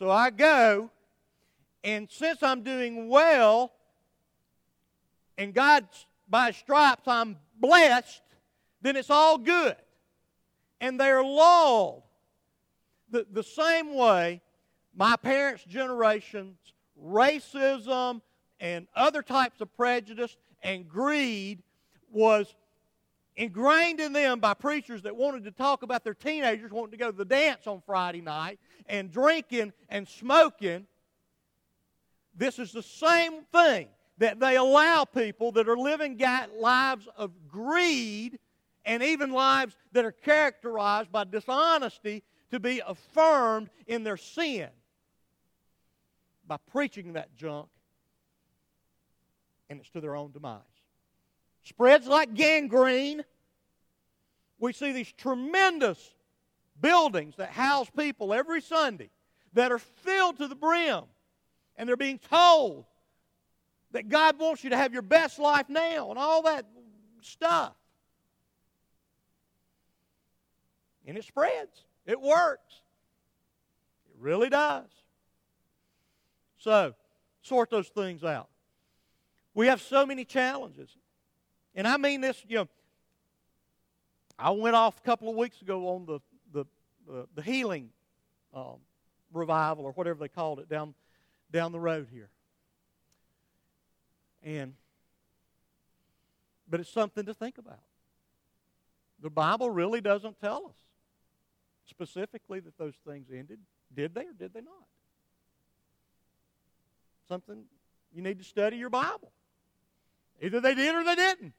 So 0.00 0.10
I 0.10 0.30
go, 0.30 0.90
and 1.84 2.10
since 2.10 2.42
I'm 2.42 2.62
doing 2.62 3.10
well, 3.10 3.70
and 5.36 5.52
God, 5.52 5.86
by 6.26 6.52
stripes, 6.52 7.06
I'm 7.06 7.36
blessed, 7.58 8.22
then 8.80 8.96
it's 8.96 9.10
all 9.10 9.36
good. 9.36 9.76
And 10.80 10.98
they're 10.98 11.22
lulled. 11.22 12.04
The, 13.10 13.26
the 13.30 13.42
same 13.42 13.94
way 13.94 14.40
my 14.96 15.16
parents' 15.16 15.64
generation's 15.64 16.56
racism 17.04 18.22
and 18.58 18.86
other 18.96 19.20
types 19.20 19.60
of 19.60 19.70
prejudice 19.76 20.34
and 20.62 20.88
greed 20.88 21.62
was 22.10 22.54
ingrained 23.36 24.00
in 24.00 24.14
them 24.14 24.40
by 24.40 24.54
preachers 24.54 25.02
that 25.02 25.14
wanted 25.14 25.44
to 25.44 25.50
talk 25.50 25.82
about 25.82 26.04
their 26.04 26.14
teenagers 26.14 26.72
wanting 26.72 26.92
to 26.92 26.96
go 26.96 27.10
to 27.10 27.16
the 27.18 27.26
dance 27.26 27.66
on 27.66 27.82
Friday 27.84 28.22
night 28.22 28.58
and 28.86 29.10
drinking 29.10 29.72
and 29.88 30.08
smoking. 30.08 30.86
This 32.34 32.58
is 32.58 32.72
the 32.72 32.82
same 32.82 33.42
thing 33.52 33.88
that 34.18 34.38
they 34.38 34.56
allow 34.56 35.04
people 35.04 35.52
that 35.52 35.68
are 35.68 35.76
living 35.76 36.20
lives 36.56 37.08
of 37.16 37.32
greed 37.48 38.38
and 38.84 39.02
even 39.02 39.32
lives 39.32 39.76
that 39.92 40.04
are 40.04 40.12
characterized 40.12 41.10
by 41.10 41.24
dishonesty 41.24 42.22
to 42.50 42.60
be 42.60 42.82
affirmed 42.86 43.70
in 43.86 44.04
their 44.04 44.16
sin 44.16 44.68
by 46.46 46.56
preaching 46.72 47.12
that 47.12 47.36
junk, 47.36 47.68
and 49.68 49.80
it's 49.80 49.90
to 49.90 50.00
their 50.00 50.16
own 50.16 50.32
demise. 50.32 50.60
Spreads 51.62 52.08
like 52.08 52.34
gangrene. 52.34 53.22
We 54.58 54.72
see 54.72 54.92
these 54.92 55.12
tremendous 55.12 56.12
buildings 56.80 57.36
that 57.36 57.50
house 57.50 57.88
people 57.96 58.32
every 58.32 58.60
Sunday 58.60 59.10
that 59.52 59.72
are 59.72 59.78
filled 59.78 60.38
to 60.38 60.48
the 60.48 60.54
brim, 60.54 61.04
and 61.76 61.88
they're 61.88 61.96
being 61.96 62.18
told 62.18 62.84
that 63.92 64.08
God 64.08 64.38
wants 64.38 64.62
you 64.62 64.70
to 64.70 64.76
have 64.76 64.92
your 64.92 65.02
best 65.02 65.38
life 65.38 65.68
now 65.68 66.10
and 66.10 66.18
all 66.18 66.42
that 66.42 66.64
stuff. 67.22 67.74
And 71.06 71.18
it 71.18 71.24
spreads, 71.24 71.84
it 72.06 72.20
works. 72.20 72.82
It 74.10 74.16
really 74.20 74.48
does. 74.48 74.88
So, 76.58 76.94
sort 77.42 77.70
those 77.70 77.88
things 77.88 78.22
out. 78.22 78.48
We 79.54 79.66
have 79.66 79.80
so 79.80 80.06
many 80.06 80.24
challenges. 80.24 80.90
And 81.74 81.88
I 81.88 81.96
mean 81.96 82.20
this, 82.20 82.44
you 82.46 82.58
know, 82.58 82.68
I 84.38 84.50
went 84.50 84.76
off 84.76 84.98
a 84.98 85.02
couple 85.02 85.28
of 85.28 85.36
weeks 85.36 85.60
ago 85.62 85.88
on 85.88 86.06
the, 86.06 86.20
the, 87.10 87.20
uh, 87.20 87.24
the 87.34 87.42
healing 87.42 87.90
um, 88.54 88.76
revival 89.32 89.84
or 89.84 89.92
whatever 89.92 90.18
they 90.18 90.28
called 90.28 90.60
it 90.60 90.68
down, 90.68 90.94
down 91.50 91.72
the 91.72 91.80
road 91.80 92.08
here. 92.10 92.30
And, 94.42 94.74
but 96.68 96.80
it's 96.80 96.90
something 96.90 97.26
to 97.26 97.34
think 97.34 97.58
about. 97.58 97.80
The 99.22 99.30
Bible 99.30 99.70
really 99.70 100.00
doesn't 100.00 100.40
tell 100.40 100.66
us 100.66 100.76
specifically 101.86 102.60
that 102.60 102.78
those 102.78 102.94
things 103.06 103.26
ended. 103.30 103.58
Did 103.94 104.14
they 104.14 104.22
or 104.22 104.32
did 104.38 104.54
they 104.54 104.60
not? 104.60 104.86
Something 107.28 107.64
you 108.14 108.22
need 108.22 108.38
to 108.38 108.44
study 108.44 108.76
your 108.76 108.90
Bible. 108.90 109.32
Either 110.40 110.60
they 110.60 110.74
did 110.74 110.94
or 110.94 111.04
they 111.04 111.16
didn't. 111.16 111.52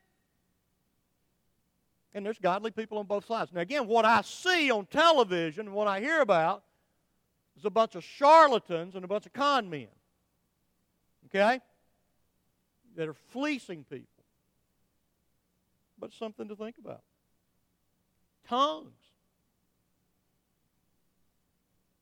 And 2.14 2.26
there's 2.26 2.39
godly 2.39 2.72
people 2.72 2.97
on 2.97 3.05
both 3.05 3.26
sides. 3.26 3.51
Now, 3.53 3.62
again, 3.62 3.88
what 3.88 4.03
I 4.03 4.22
see 4.22 4.70
on 4.70 4.86
television 4.86 5.68
and 5.68 5.76
what 5.76 5.88
I 5.88 6.01
hear 6.01 6.22
about 6.22 6.64
is 7.57 7.64
a 7.64 7.70
bunch 7.70 7.95
of 7.95 8.03
charlatans 8.03 8.95
and 8.95 9.05
a 9.05 9.07
bunch 9.07 9.26
of 9.26 9.34
con 9.34 9.70
men. 9.70 9.88
Okay? 11.28 11.62
That 12.97 13.07
are 13.07 13.16
fleecing 13.30 13.86
people. 13.86 14.07
But 15.97 16.12
something 16.14 16.47
to 16.49 16.55
think 16.55 16.78
about. 16.78 17.01
Tongues. 18.47 18.91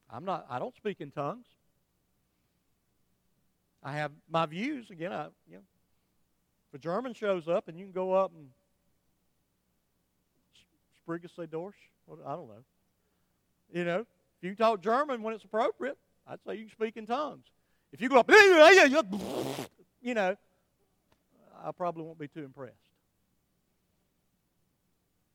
I'm 0.10 0.26
not, 0.26 0.48
I 0.50 0.58
don't 0.58 0.76
speak 0.76 1.02
in 1.02 1.12
tongues. 1.12 1.46
I 3.84 3.94
have 3.94 4.12
my 4.30 4.46
views. 4.46 4.90
Again, 4.90 5.14
I, 5.14 5.28
you 5.48 5.56
know, 5.56 5.64
if 6.70 6.80
a 6.80 6.82
German 6.82 7.14
shows 7.14 7.48
up 7.48 7.68
and 7.68 7.78
you 7.78 7.86
can 7.86 7.92
go 7.92 8.14
up 8.14 8.32
and 8.34 8.50
I 12.26 12.32
don't 12.36 12.48
know. 12.48 12.64
You 13.74 13.86
know, 13.86 14.00
if 14.00 14.50
you 14.50 14.56
talk 14.56 14.82
German 14.82 15.22
when 15.22 15.34
it's 15.34 15.44
appropriate, 15.44 15.98
I'd 16.28 16.40
say 16.46 16.56
you 16.56 16.66
can 16.66 16.72
speak 16.72 16.98
in 16.98 17.06
tongues. 17.06 17.46
If 17.92 18.02
you 18.02 18.10
go 18.10 18.20
up, 18.20 18.30
you 20.02 20.14
know, 20.14 20.36
I 21.64 21.72
probably 21.72 22.04
won't 22.04 22.20
be 22.20 22.28
too 22.28 22.44
impressed. 22.44 22.76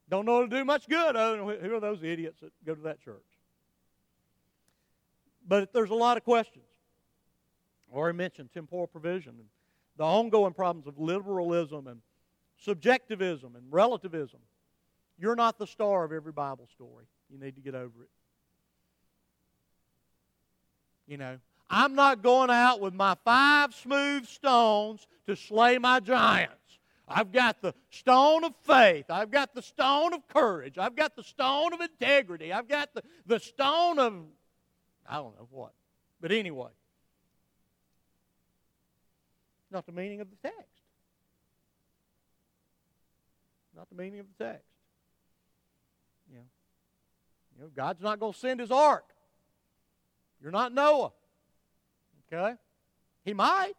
Don't 0.08 0.26
know 0.26 0.42
to 0.42 0.48
do 0.48 0.64
much 0.64 0.88
good. 0.88 1.16
Oh, 1.16 1.56
who 1.60 1.74
are 1.74 1.80
those 1.80 2.02
idiots 2.02 2.40
that 2.40 2.52
go 2.64 2.74
to 2.74 2.82
that 2.82 3.00
church? 3.00 3.24
But 5.46 5.72
there's 5.72 5.90
a 5.90 5.94
lot 5.94 6.16
of 6.16 6.24
questions. 6.24 6.64
I 7.92 7.96
already 7.96 8.16
mentioned 8.16 8.50
temporal 8.52 8.86
provision 8.86 9.34
and 9.38 9.48
the 9.96 10.04
ongoing 10.04 10.52
problems 10.52 10.86
of 10.86 10.98
liberalism 10.98 11.86
and 11.86 12.00
subjectivism 12.58 13.54
and 13.56 13.64
relativism. 13.70 14.40
You're 15.18 15.36
not 15.36 15.58
the 15.58 15.66
star 15.66 16.04
of 16.04 16.12
every 16.12 16.32
Bible 16.32 16.68
story. 16.74 17.04
You 17.30 17.38
need 17.38 17.56
to 17.56 17.62
get 17.62 17.74
over 17.74 18.02
it. 18.02 18.10
You 21.06 21.18
know, 21.18 21.38
I'm 21.70 21.94
not 21.94 22.22
going 22.22 22.50
out 22.50 22.80
with 22.80 22.94
my 22.94 23.16
five 23.24 23.74
smooth 23.74 24.26
stones 24.26 25.06
to 25.26 25.36
slay 25.36 25.78
my 25.78 26.00
giants. 26.00 26.54
I've 27.06 27.32
got 27.32 27.60
the 27.60 27.74
stone 27.90 28.44
of 28.44 28.54
faith. 28.62 29.06
I've 29.10 29.30
got 29.30 29.54
the 29.54 29.62
stone 29.62 30.14
of 30.14 30.26
courage. 30.28 30.78
I've 30.78 30.96
got 30.96 31.16
the 31.16 31.22
stone 31.22 31.74
of 31.74 31.80
integrity. 31.80 32.52
I've 32.52 32.68
got 32.68 32.94
the, 32.94 33.02
the 33.26 33.38
stone 33.38 33.98
of, 33.98 34.14
I 35.06 35.16
don't 35.16 35.36
know 35.36 35.48
what. 35.50 35.72
But 36.20 36.32
anyway, 36.32 36.70
not 39.70 39.84
the 39.84 39.92
meaning 39.92 40.22
of 40.22 40.28
the 40.30 40.36
text. 40.48 40.80
Not 43.76 43.88
the 43.90 43.96
meaning 43.96 44.20
of 44.20 44.26
the 44.38 44.44
text. 44.44 44.73
You 47.56 47.64
know, 47.64 47.70
God's 47.74 48.02
not 48.02 48.20
going 48.20 48.32
to 48.32 48.38
send 48.38 48.60
his 48.60 48.70
ark. 48.70 49.04
You're 50.42 50.52
not 50.52 50.72
Noah. 50.72 51.12
Okay? 52.32 52.54
He 53.24 53.32
might. 53.32 53.74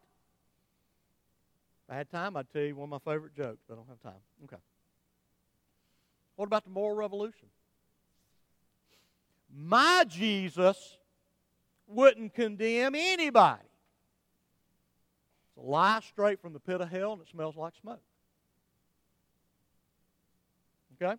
If 1.87 1.93
I 1.93 1.97
had 1.97 2.09
time, 2.09 2.35
I'd 2.35 2.49
tell 2.49 2.63
you 2.63 2.75
one 2.75 2.91
of 2.91 3.05
my 3.05 3.11
favorite 3.11 3.35
jokes, 3.35 3.61
but 3.67 3.75
I 3.75 3.77
don't 3.77 3.89
have 3.89 4.01
time. 4.01 4.21
Okay. 4.45 4.61
What 6.35 6.45
about 6.45 6.63
the 6.63 6.71
moral 6.71 6.95
revolution? 6.95 7.47
My 9.55 10.03
Jesus 10.07 10.97
wouldn't 11.87 12.33
condemn 12.33 12.95
anybody. 12.95 13.61
It's 15.49 15.63
a 15.63 15.69
lie 15.69 16.01
straight 16.09 16.41
from 16.41 16.53
the 16.53 16.59
pit 16.59 16.81
of 16.81 16.89
hell, 16.89 17.13
and 17.13 17.21
it 17.21 17.27
smells 17.29 17.55
like 17.55 17.73
smoke. 17.79 18.01
Okay? 21.01 21.15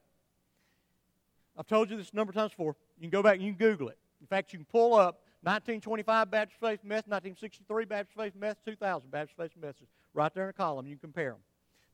I've 1.57 1.67
told 1.67 1.91
you 1.91 1.97
this 1.97 2.11
a 2.11 2.17
number 2.17 2.31
of 2.31 2.35
times 2.35 2.51
before. 2.51 2.77
You 2.99 3.03
can 3.03 3.11
go 3.11 3.23
back 3.23 3.37
and 3.37 3.43
you 3.43 3.55
can 3.55 3.59
Google 3.59 3.89
it. 3.89 3.99
In 4.21 4.27
fact, 4.27 4.53
you 4.53 4.59
can 4.59 4.67
pull 4.67 4.95
up 4.95 5.21
1925 5.43 6.31
Baptist 6.31 6.61
Faith 6.61 6.81
Message, 6.83 7.09
1963 7.09 7.85
Baptist 7.85 8.17
Faith 8.17 8.35
Message, 8.35 8.59
2000 8.65 9.11
Baptist 9.11 9.37
Faith 9.37 9.53
Message. 9.61 9.89
Right 10.15 10.33
there 10.35 10.45
in 10.45 10.51
a 10.51 10.53
column. 10.53 10.87
You 10.87 10.95
can 10.95 11.01
compare 11.01 11.31
them. 11.31 11.41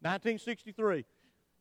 1963. 0.00 1.04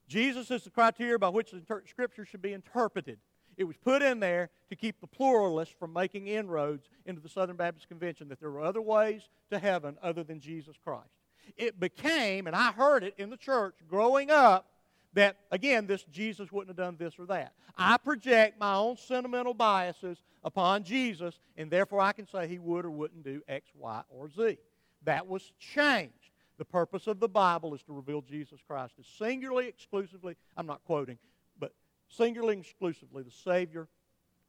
Jesus 0.07 0.51
is 0.51 0.63
the 0.63 0.69
criteria 0.69 1.19
by 1.19 1.29
which 1.29 1.51
the 1.51 1.57
inter- 1.57 1.83
Scripture 1.87 2.25
should 2.25 2.41
be 2.41 2.53
interpreted. 2.53 3.19
It 3.57 3.65
was 3.65 3.77
put 3.77 4.01
in 4.01 4.19
there 4.19 4.49
to 4.69 4.75
keep 4.75 4.99
the 4.99 5.07
pluralists 5.07 5.75
from 5.77 5.93
making 5.93 6.27
inroads 6.27 6.89
into 7.05 7.21
the 7.21 7.29
Southern 7.29 7.55
Baptist 7.55 7.87
Convention, 7.87 8.29
that 8.29 8.39
there 8.39 8.49
were 8.49 8.61
other 8.61 8.81
ways 8.81 9.29
to 9.51 9.59
heaven 9.59 9.97
other 10.01 10.23
than 10.23 10.39
Jesus 10.39 10.75
Christ. 10.83 11.09
It 11.57 11.79
became, 11.79 12.47
and 12.47 12.55
I 12.55 12.71
heard 12.71 13.03
it 13.03 13.15
in 13.17 13.29
the 13.29 13.37
church 13.37 13.75
growing 13.87 14.31
up, 14.31 14.71
that, 15.13 15.37
again, 15.51 15.87
this 15.87 16.03
Jesus 16.11 16.51
wouldn't 16.51 16.69
have 16.69 16.85
done 16.85 16.95
this 16.97 17.19
or 17.19 17.25
that. 17.27 17.53
I 17.77 17.97
project 17.97 18.59
my 18.59 18.75
own 18.75 18.97
sentimental 18.97 19.53
biases 19.53 20.21
upon 20.43 20.83
Jesus, 20.83 21.39
and 21.57 21.69
therefore 21.69 22.01
I 22.01 22.13
can 22.13 22.27
say 22.27 22.47
he 22.47 22.59
would 22.59 22.85
or 22.85 22.91
wouldn't 22.91 23.23
do 23.23 23.41
X, 23.47 23.69
Y, 23.75 24.01
or 24.09 24.29
Z. 24.29 24.57
That 25.03 25.27
was 25.27 25.51
changed. 25.59 26.13
The 26.57 26.65
purpose 26.65 27.07
of 27.07 27.19
the 27.19 27.27
Bible 27.27 27.73
is 27.73 27.81
to 27.83 27.93
reveal 27.93 28.21
Jesus 28.21 28.59
Christ 28.65 28.93
as 28.99 29.07
singularly, 29.17 29.67
exclusively, 29.67 30.35
I'm 30.55 30.67
not 30.67 30.83
quoting, 30.85 31.17
but 31.59 31.73
singularly 32.07 32.59
exclusively 32.59 33.23
the 33.23 33.31
Savior 33.31 33.87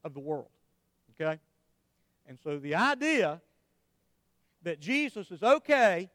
of 0.03 0.13
the 0.13 0.19
world. 0.19 0.49
Okay? 1.19 1.39
And 2.27 2.37
so 2.43 2.59
the 2.59 2.75
idea 2.75 3.41
that 4.61 4.79
Jesus 4.79 5.31
is 5.31 5.43
okay 5.43 6.09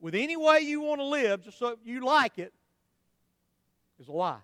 with 0.00 0.14
any 0.14 0.36
way 0.36 0.60
you 0.60 0.80
want 0.80 1.00
to 1.00 1.04
live, 1.04 1.42
just 1.42 1.58
so 1.58 1.78
you 1.84 2.04
like 2.04 2.38
it, 2.38 2.52
is 4.02 4.08
a 4.08 4.12
lie. 4.12 4.40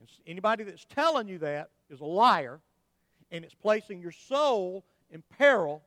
And 0.00 0.08
anybody 0.26 0.64
that's 0.64 0.84
telling 0.86 1.28
you 1.28 1.38
that 1.38 1.70
is 1.90 2.00
a 2.00 2.04
liar, 2.04 2.60
and 3.30 3.44
it's 3.44 3.54
placing 3.54 4.00
your 4.00 4.12
soul 4.12 4.84
in 5.10 5.22
peril, 5.38 5.82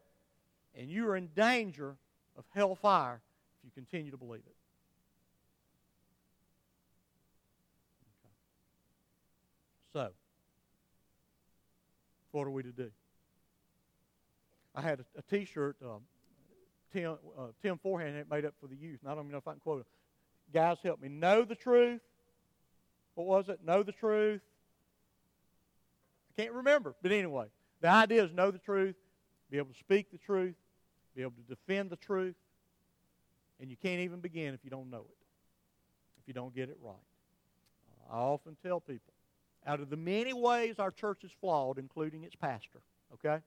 and 0.78 0.90
you 0.90 1.08
are 1.10 1.18
in 1.18 1.30
danger 1.36 1.96
of 2.38 2.46
hellfire 2.54 3.22
if 3.60 3.66
you 3.66 3.72
continue 3.74 4.12
to 4.12 4.18
believe 4.18 4.42
it. 4.46 4.56
So, 9.92 10.10
what 12.32 12.46
are 12.46 12.52
we 12.52 12.64
to 12.64 12.72
do? 12.72 12.92
I 14.76 14.82
had 14.82 15.00
a 15.00 15.06
a 15.18 15.22
T-shirt. 15.22 15.78
Um, 15.82 16.02
Tim, 16.92 17.18
uh, 17.38 17.48
Tim 17.62 17.78
Forehand 17.78 18.16
had 18.16 18.30
made 18.30 18.46
up 18.46 18.54
for 18.60 18.68
the 18.68 18.76
youth, 18.76 19.00
and 19.02 19.12
I 19.12 19.16
don't 19.16 19.24
even 19.24 19.32
know 19.32 19.38
if 19.38 19.48
I 19.48 19.52
can 19.52 19.60
quote 19.60 19.82
it. 19.82 19.88
Guys, 20.54 20.78
help 20.84 21.02
me. 21.02 21.10
Know 21.10 21.44
the 21.44 21.56
truth. 21.56 22.02
What 23.16 23.28
was 23.28 23.50
it? 23.50 23.60
Know 23.66 23.84
the 23.84 23.92
truth. 23.92 24.42
I 26.38 26.42
can't 26.42 26.54
remember, 26.54 26.96
but 27.02 27.12
anyway, 27.12 27.48
the 27.82 27.88
idea 27.88 28.24
is 28.24 28.32
know 28.34 28.52
the 28.52 28.60
truth, 28.60 28.96
be 29.50 29.58
able 29.58 29.72
to 29.72 29.80
speak 29.80 30.12
the 30.12 30.18
truth, 30.18 30.56
be 31.16 31.22
able 31.22 31.32
to 31.32 31.56
defend 31.56 31.90
the 31.90 31.96
truth, 31.96 32.36
and 33.62 33.70
you 33.70 33.78
can't 33.78 34.02
even 34.02 34.20
begin 34.20 34.54
if 34.54 34.60
you 34.64 34.70
don't 34.70 34.90
know 34.90 35.06
it, 35.10 35.18
if 36.22 36.28
you 36.28 36.34
don't 36.34 36.54
get 36.54 36.70
it 36.70 36.78
right. 36.84 36.96
I 38.12 38.18
often 38.18 38.58
tell 38.62 38.82
people, 38.82 39.14
out 39.66 39.80
of 39.80 39.90
the 39.90 39.98
many 39.98 40.34
ways 40.34 40.76
our 40.78 40.92
church 40.92 41.24
is 41.24 41.32
flawed, 41.40 41.80
including 41.80 42.24
its 42.24 42.36
pastor, 42.36 42.82
okay? 43.14 43.42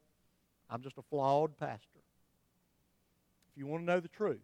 I'm 0.71 0.83
just 0.83 0.97
a 0.97 1.03
flawed 1.03 1.59
pastor. 1.59 2.01
If 3.53 3.59
you 3.59 3.67
want 3.67 3.83
to 3.83 3.87
know 3.87 4.01
the 4.01 4.09
truth, 4.09 4.41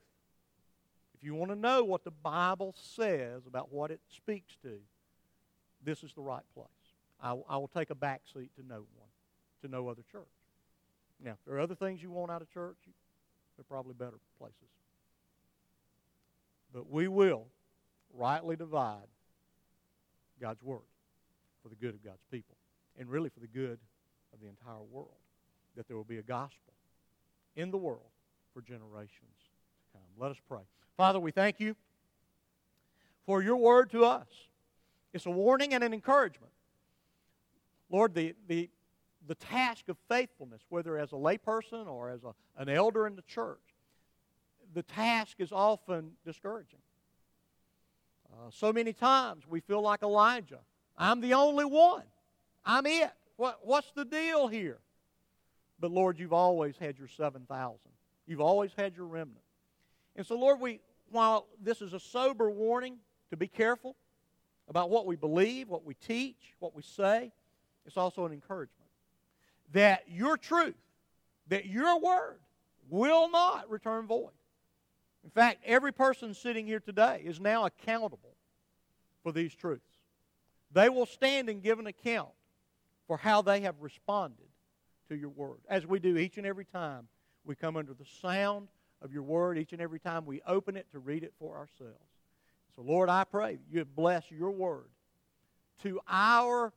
if 1.15 1.25
you 1.25 1.35
want 1.35 1.51
to 1.51 1.57
know 1.57 1.83
what 1.83 2.05
the 2.05 2.11
Bible 2.11 2.75
says 2.77 3.47
about 3.47 3.73
what 3.73 3.91
it 3.91 4.01
speaks 4.09 4.57
to, 4.63 4.79
this 5.85 6.03
is 6.03 6.13
the 6.15 6.23
right 6.23 6.45
place. 6.55 6.69
I, 7.23 7.37
I 7.49 7.57
will 7.57 7.69
take 7.69 7.91
a 7.91 7.95
back 7.95 8.23
seat 8.33 8.51
to 8.57 8.67
no 8.67 8.77
one, 8.77 9.09
to 9.63 9.69
no 9.69 9.89
other 9.89 10.03
church. 10.11 10.23
Now, 11.23 11.33
if 11.33 11.45
there 11.47 11.55
are 11.57 11.61
other 11.61 11.75
things 11.75 12.03
you 12.03 12.11
want 12.11 12.31
out 12.31 12.43
of 12.43 12.51
church, 12.51 12.77
there 12.85 13.63
are 13.63 13.65
probably 13.65 13.95
better 13.95 14.19
places. 14.39 14.57
But 16.73 16.91
we 16.91 17.09
will 17.09 17.47
rightly 18.13 18.57
divide 18.57 19.07
God's 20.41 20.63
Word 20.63 20.81
for 21.63 21.69
the 21.69 21.77
good 21.77 21.95
of 21.95 22.05
God's 22.05 22.25
people 22.31 22.57
and 22.99 23.09
really 23.09 23.29
for 23.29 23.41
the 23.41 23.47
good 23.47 23.79
of 24.33 24.41
the 24.41 24.49
entire 24.49 24.83
world. 24.91 25.09
That 25.77 25.89
there 25.89 25.97
will 25.97 26.05
be 26.05 26.19
a 26.19 26.23
gospel 26.23 26.73
in 27.57 27.71
the 27.71 27.79
world 27.79 28.01
for 28.53 28.61
generations 28.61 29.11
to 29.13 29.99
come. 29.99 30.03
Let 30.19 30.31
us 30.31 30.37
pray. 30.49 30.61
Father, 30.97 31.19
we 31.19 31.31
thank 31.33 31.59
you 31.59 31.75
for 33.27 33.43
your 33.43 33.57
word 33.57 33.91
to 33.91 34.05
us. 34.05 34.27
It's 35.15 35.27
a 35.27 35.31
warning 35.31 35.73
and 35.73 35.85
an 35.85 35.95
encouragement. 35.95 36.53
Lord, 37.89 38.15
the, 38.15 38.35
the, 38.49 38.69
the 39.29 39.37
task 39.37 39.89
of 39.89 39.97
faithfulness, 40.09 40.63
whether 40.69 40.99
as 40.99 41.13
a 41.13 41.15
layperson 41.15 41.87
or 41.87 42.11
as 42.11 42.25
a, 42.25 42.35
an 42.61 42.69
elder 42.69 43.07
in 43.07 43.15
the 43.15 43.23
church, 43.23 43.61
the 44.75 44.83
task 44.83 45.37
is 45.39 45.53
often 45.53 46.11
discouraging. 46.27 46.81
Uh, 48.33 48.51
so 48.51 48.73
many 48.73 48.93
times 48.93 49.45
we 49.49 49.61
feel 49.61 49.81
like 49.81 50.03
Elijah. 50.03 50.59
I'm 50.99 51.21
the 51.21 51.35
only 51.35 51.65
one. 51.65 52.03
I'm 52.65 52.85
it. 52.87 53.13
What, 53.37 53.61
what's 53.63 53.93
the 53.93 54.05
deal 54.05 54.49
here? 54.49 54.79
But 55.79 55.93
Lord, 55.93 56.19
you've 56.19 56.33
always 56.33 56.77
had 56.77 56.99
your 56.99 57.09
7,000. 57.09 57.79
You've 58.27 58.41
always 58.41 58.73
had 58.77 58.97
your 58.97 59.07
remnant. 59.07 59.39
And 60.17 60.27
so, 60.27 60.37
Lord, 60.37 60.59
we, 60.61 60.81
while 61.11 61.47
this 61.63 61.81
is 61.81 61.93
a 61.93 62.01
sober 62.01 62.51
warning 62.51 62.97
to 63.31 63.37
be 63.37 63.47
careful 63.47 63.95
about 64.69 64.91
what 64.91 65.07
we 65.07 65.17
believe, 65.17 65.69
what 65.69 65.85
we 65.85 65.95
teach, 65.95 66.55
what 66.59 66.75
we 66.75 66.83
say, 66.83 67.33
it's 67.87 67.97
also 67.97 68.25
an 68.25 68.33
encouragement 68.33 68.89
that 69.73 70.05
your 70.09 70.37
truth, 70.37 70.75
that 71.49 71.67
your 71.67 71.99
word 72.01 72.39
will 72.89 73.31
not 73.31 73.69
return 73.69 74.07
void. 74.07 74.31
In 75.25 75.31
fact, 75.31 75.63
every 75.65 75.93
person 75.93 76.35
sitting 76.35 76.67
here 76.67 76.81
today 76.81 77.23
is 77.25 77.41
now 77.41 77.65
accountable 77.65 78.37
for 79.23 79.33
these 79.33 79.55
truths. 79.55 79.83
They 80.73 80.89
will 80.89 81.07
stand 81.07 81.49
and 81.49 81.63
give 81.63 81.79
an 81.79 81.87
account 81.87 82.31
for 83.07 83.17
how 83.17 83.43
they 83.43 83.61
have 83.61 83.77
responded 83.81 84.47
to 85.09 85.17
your 85.17 85.31
word, 85.31 85.59
as 85.69 85.87
we 85.87 85.99
do 85.99 86.17
each 86.17 86.39
and 86.39 86.47
every 86.47 86.65
time 86.65 87.09
we 87.45 87.55
come 87.55 87.77
under 87.77 87.93
the 87.93 88.07
sound 88.23 88.69
of 89.03 89.13
your 89.13 89.23
word, 89.23 89.59
each 89.59 89.73
and 89.73 89.83
every 89.83 90.01
time 90.01 90.25
we 90.25 90.41
open 90.47 90.77
it 90.77 90.87
to 90.93 90.99
read 90.99 91.23
it 91.23 91.35
for 91.39 91.57
ourselves. 91.57 91.99
So, 92.77 92.83
Lord, 92.83 93.09
I 93.09 93.25
pray 93.25 93.59
you 93.71 93.85
bless 93.85 94.31
your 94.31 94.51
word 94.51 94.89
to 95.83 96.01
our 96.09 96.73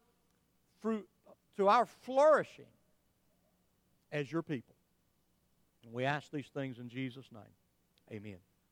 fruit, 0.82 1.08
to 1.58 1.68
our 1.68 1.86
flourishing 1.86 2.66
as 4.12 4.32
your 4.32 4.42
people. 4.44 4.76
And 5.84 5.94
we 5.94 6.06
ask 6.06 6.32
these 6.32 6.48
things 6.54 6.78
in 6.80 6.90
Jesus' 6.90 7.30
name. 7.32 7.44
Amen. 8.12 8.38